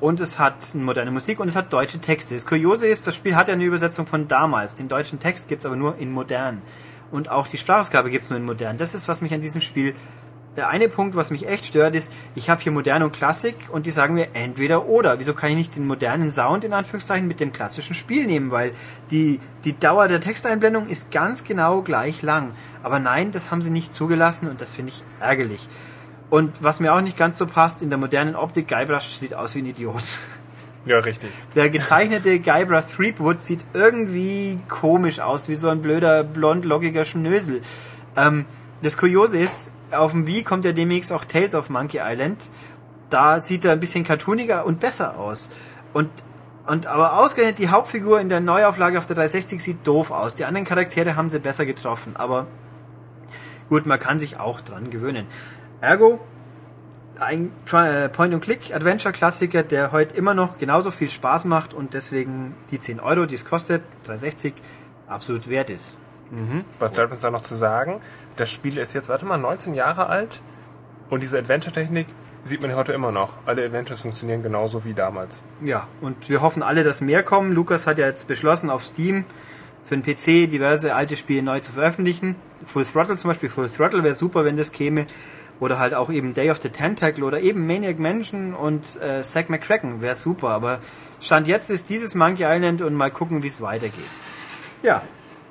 [0.00, 2.34] und es hat moderne Musik und es hat deutsche Texte.
[2.34, 4.74] Das Kuriose ist, das Spiel hat ja eine Übersetzung von damals.
[4.74, 6.62] Den deutschen Text gibt's aber nur in modern.
[7.10, 8.78] Und auch die Sprachausgabe gibt's nur in modern.
[8.78, 9.94] Das ist, was mich an diesem Spiel.
[10.56, 13.86] Der eine Punkt, was mich echt stört, ist, ich habe hier modern und Klassik und
[13.86, 15.18] die sagen mir entweder oder.
[15.20, 18.50] Wieso kann ich nicht den modernen Sound in Anführungszeichen mit dem klassischen Spiel nehmen?
[18.50, 18.72] Weil
[19.12, 22.52] die, die Dauer der Texteinblendung ist ganz genau gleich lang.
[22.82, 25.68] Aber nein, das haben sie nicht zugelassen und das finde ich ärgerlich.
[26.30, 29.54] Und was mir auch nicht ganz so passt, in der modernen Optik, Guybrush sieht aus
[29.54, 30.02] wie ein Idiot.
[30.86, 31.30] Ja, richtig.
[31.54, 37.60] Der gezeichnete Guybrush Threepwood sieht irgendwie komisch aus, wie so ein blöder, blond, lockiger Schnösel.
[38.16, 38.46] Ähm,
[38.82, 42.48] das Kuriose ist, auf dem Wii kommt ja demnächst auch Tales of Monkey Island.
[43.10, 45.50] Da sieht er ein bisschen cartooniger und besser aus.
[45.92, 46.08] Und
[46.66, 50.34] Und aber ausgerechnet die Hauptfigur in der Neuauflage auf der 360 sieht doof aus.
[50.36, 52.46] Die anderen Charaktere haben sie besser getroffen, aber
[53.68, 55.26] gut, man kann sich auch dran gewöhnen.
[55.80, 56.20] Ergo,
[57.20, 63.00] ein äh, Point-and-Click-Adventure-Klassiker, der heute immer noch genauso viel Spaß macht und deswegen die 10
[63.00, 64.54] Euro, die es kostet, 360,
[65.06, 65.96] absolut wert ist.
[66.30, 66.64] Mhm.
[66.78, 68.00] Was bleibt uns da noch zu sagen?
[68.36, 70.40] Das Spiel ist jetzt, warte mal, 19 Jahre alt
[71.10, 72.06] und diese Adventure-Technik
[72.44, 73.34] sieht man heute immer noch.
[73.46, 75.44] Alle Adventures funktionieren genauso wie damals.
[75.62, 77.52] Ja, und wir hoffen alle, dass mehr kommen.
[77.52, 79.24] Lukas hat ja jetzt beschlossen, auf Steam
[79.84, 82.36] für den PC diverse alte Spiele neu zu veröffentlichen.
[82.64, 83.48] Full Throttle zum Beispiel.
[83.48, 85.06] Full Throttle wäre super, wenn das käme.
[85.60, 89.50] Oder halt auch eben Day of the Tentacle oder eben Maniac Mansion und äh, Zack
[89.50, 90.48] McCracken wäre super.
[90.48, 90.78] Aber
[91.20, 94.00] Stand jetzt ist dieses Monkey Island und mal gucken, wie es weitergeht.
[94.82, 95.02] Ja,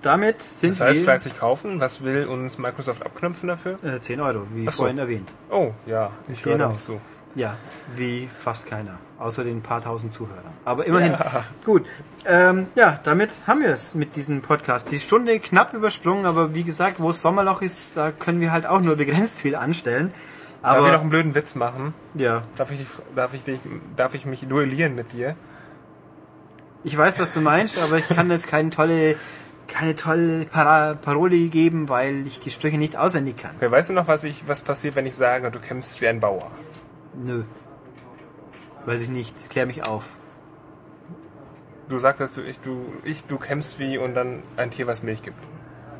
[0.02, 1.80] damit sind Das heißt, wir fleißig kaufen.
[1.80, 3.78] Was will uns Microsoft abknöpfen dafür?
[3.84, 4.72] äh, 10 Euro, wie so.
[4.72, 5.30] vorhin erwähnt.
[5.52, 6.66] Oh, ja, ich höre Genau.
[6.66, 7.00] da nicht zu.
[7.36, 7.56] Ja,
[7.96, 8.98] wie fast keiner.
[9.20, 10.44] Außer den paar tausend Zuhörern.
[10.64, 11.12] Aber immerhin.
[11.12, 11.44] Ja.
[11.66, 11.86] Gut.
[12.26, 14.92] Ähm, ja, damit haben wir es mit diesem Podcast.
[14.92, 18.66] Die Stunde knapp übersprungen, aber wie gesagt, wo es Sommerloch ist, da können wir halt
[18.66, 20.14] auch nur begrenzt viel anstellen.
[20.62, 21.94] Darf ich noch Aber einen blöden Witz machen?
[22.16, 23.60] ja, Darf ich, dich, darf, ich dich,
[23.96, 25.36] darf ich mich duellieren mit dir?
[26.84, 29.16] ich weiß, was du meinst, aber ich kann jetzt keine tolle,
[29.68, 33.52] keine tolle Para Parole geben, weil ich die Sprüche nicht auswendig kann.
[33.58, 36.20] Okay, weißt du noch, was, ich, was passiert, wenn ich sage, du kämpfst wie ein
[36.22, 36.50] Bauer?
[37.22, 37.44] Nö.
[38.90, 39.52] Weiß ich nicht.
[39.52, 40.04] Klär mich auf.
[41.90, 45.04] Du sagst, dass du, ich, du, ich, du kämpfst wie und dann ein Tier, was
[45.04, 45.38] Milch gibt.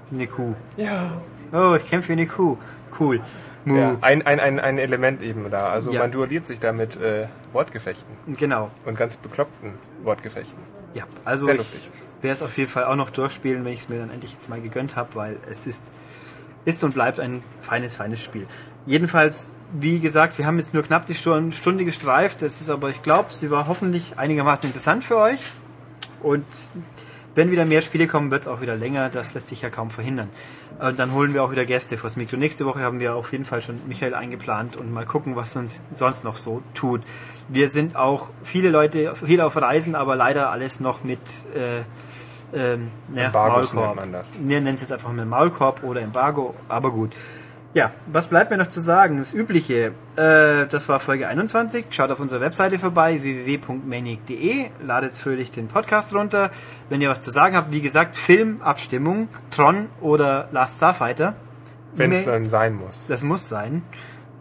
[0.10, 0.56] Wie eine Kuh.
[0.76, 1.12] Ja.
[1.52, 2.58] Oh, ich kämpfe wie eine Kuh.
[3.00, 3.22] Cool.
[3.66, 3.78] Mu.
[3.78, 5.70] ja ein, ein, ein, ein Element eben da.
[5.70, 6.00] Also Ja.
[6.00, 8.72] man duelliert sich da mit äh, Wortgefechten Genau.
[8.86, 10.58] und ganz bekloppten Wortgefechten.
[10.96, 11.92] Ja, also Sehr ich lustig.
[12.22, 14.50] werde es auf jeden Fall auch noch durchspielen, wenn ich es mir dann endlich jetzt
[14.50, 15.92] mal gegönnt habe, weil es ist,
[16.66, 18.48] ist und bleibt ein feines, feines Spiel.
[18.86, 22.42] Jedenfalls, wie gesagt, wir haben jetzt nur knapp die Stunde, gestreift.
[22.42, 25.40] Es ist aber, ich glaube, sie war hoffentlich einigermaßen interessant für euch.
[26.24, 26.46] Und
[27.36, 29.10] wenn wieder mehr Spiele kommen, wird es auch wieder länger.
[29.10, 30.30] Das lässt sich ja kaum verhindern.
[30.80, 32.38] Und dann holen wir auch wieder Gäste vors Mikro.
[32.38, 35.82] Nächste Woche haben wir auf jeden Fall schon Michael eingeplant und mal gucken, was uns
[35.94, 37.02] sonst noch so tut.
[37.50, 41.20] Wir sind auch viele Leute, viel auf Reisen, aber leider alles noch mit
[41.54, 41.82] äh,
[42.58, 43.96] ähm, Embargos Maulkorb.
[43.96, 44.40] nennt man das.
[44.40, 47.12] Wir nennen es jetzt einfach mit Maulkorb oder Embargo, aber gut.
[47.76, 49.20] Ja, was bleibt mir noch zu sagen?
[49.20, 49.92] Das Übliche.
[50.16, 51.86] Äh, das war Folge 21.
[51.92, 54.66] Schaut auf unserer Webseite vorbei, www.manic.de.
[54.84, 56.50] Ladet fröhlich den Podcast runter.
[56.90, 61.36] Wenn ihr was zu sagen habt, wie gesagt, Filmabstimmung, Tron oder Last Starfighter.
[61.96, 63.06] Wenn es dann sein muss.
[63.08, 63.84] das muss sein.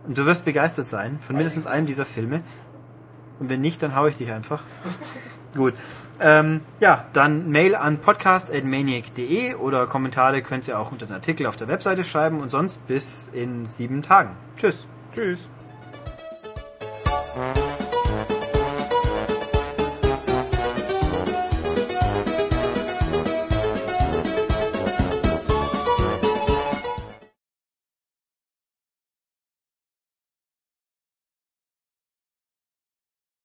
[0.07, 2.41] Und du wirst begeistert sein von mindestens einem dieser Filme.
[3.41, 4.63] Und wenn nicht, dann hau ich dich einfach.
[5.55, 5.75] Gut.
[6.21, 11.57] Ähm, ja, dann Mail an podcast.maniac.de oder Kommentare könnt ihr auch unter den Artikel auf
[11.57, 14.31] der Webseite schreiben und sonst bis in sieben Tagen.
[14.57, 14.87] Tschüss.
[15.15, 15.49] Tschüss.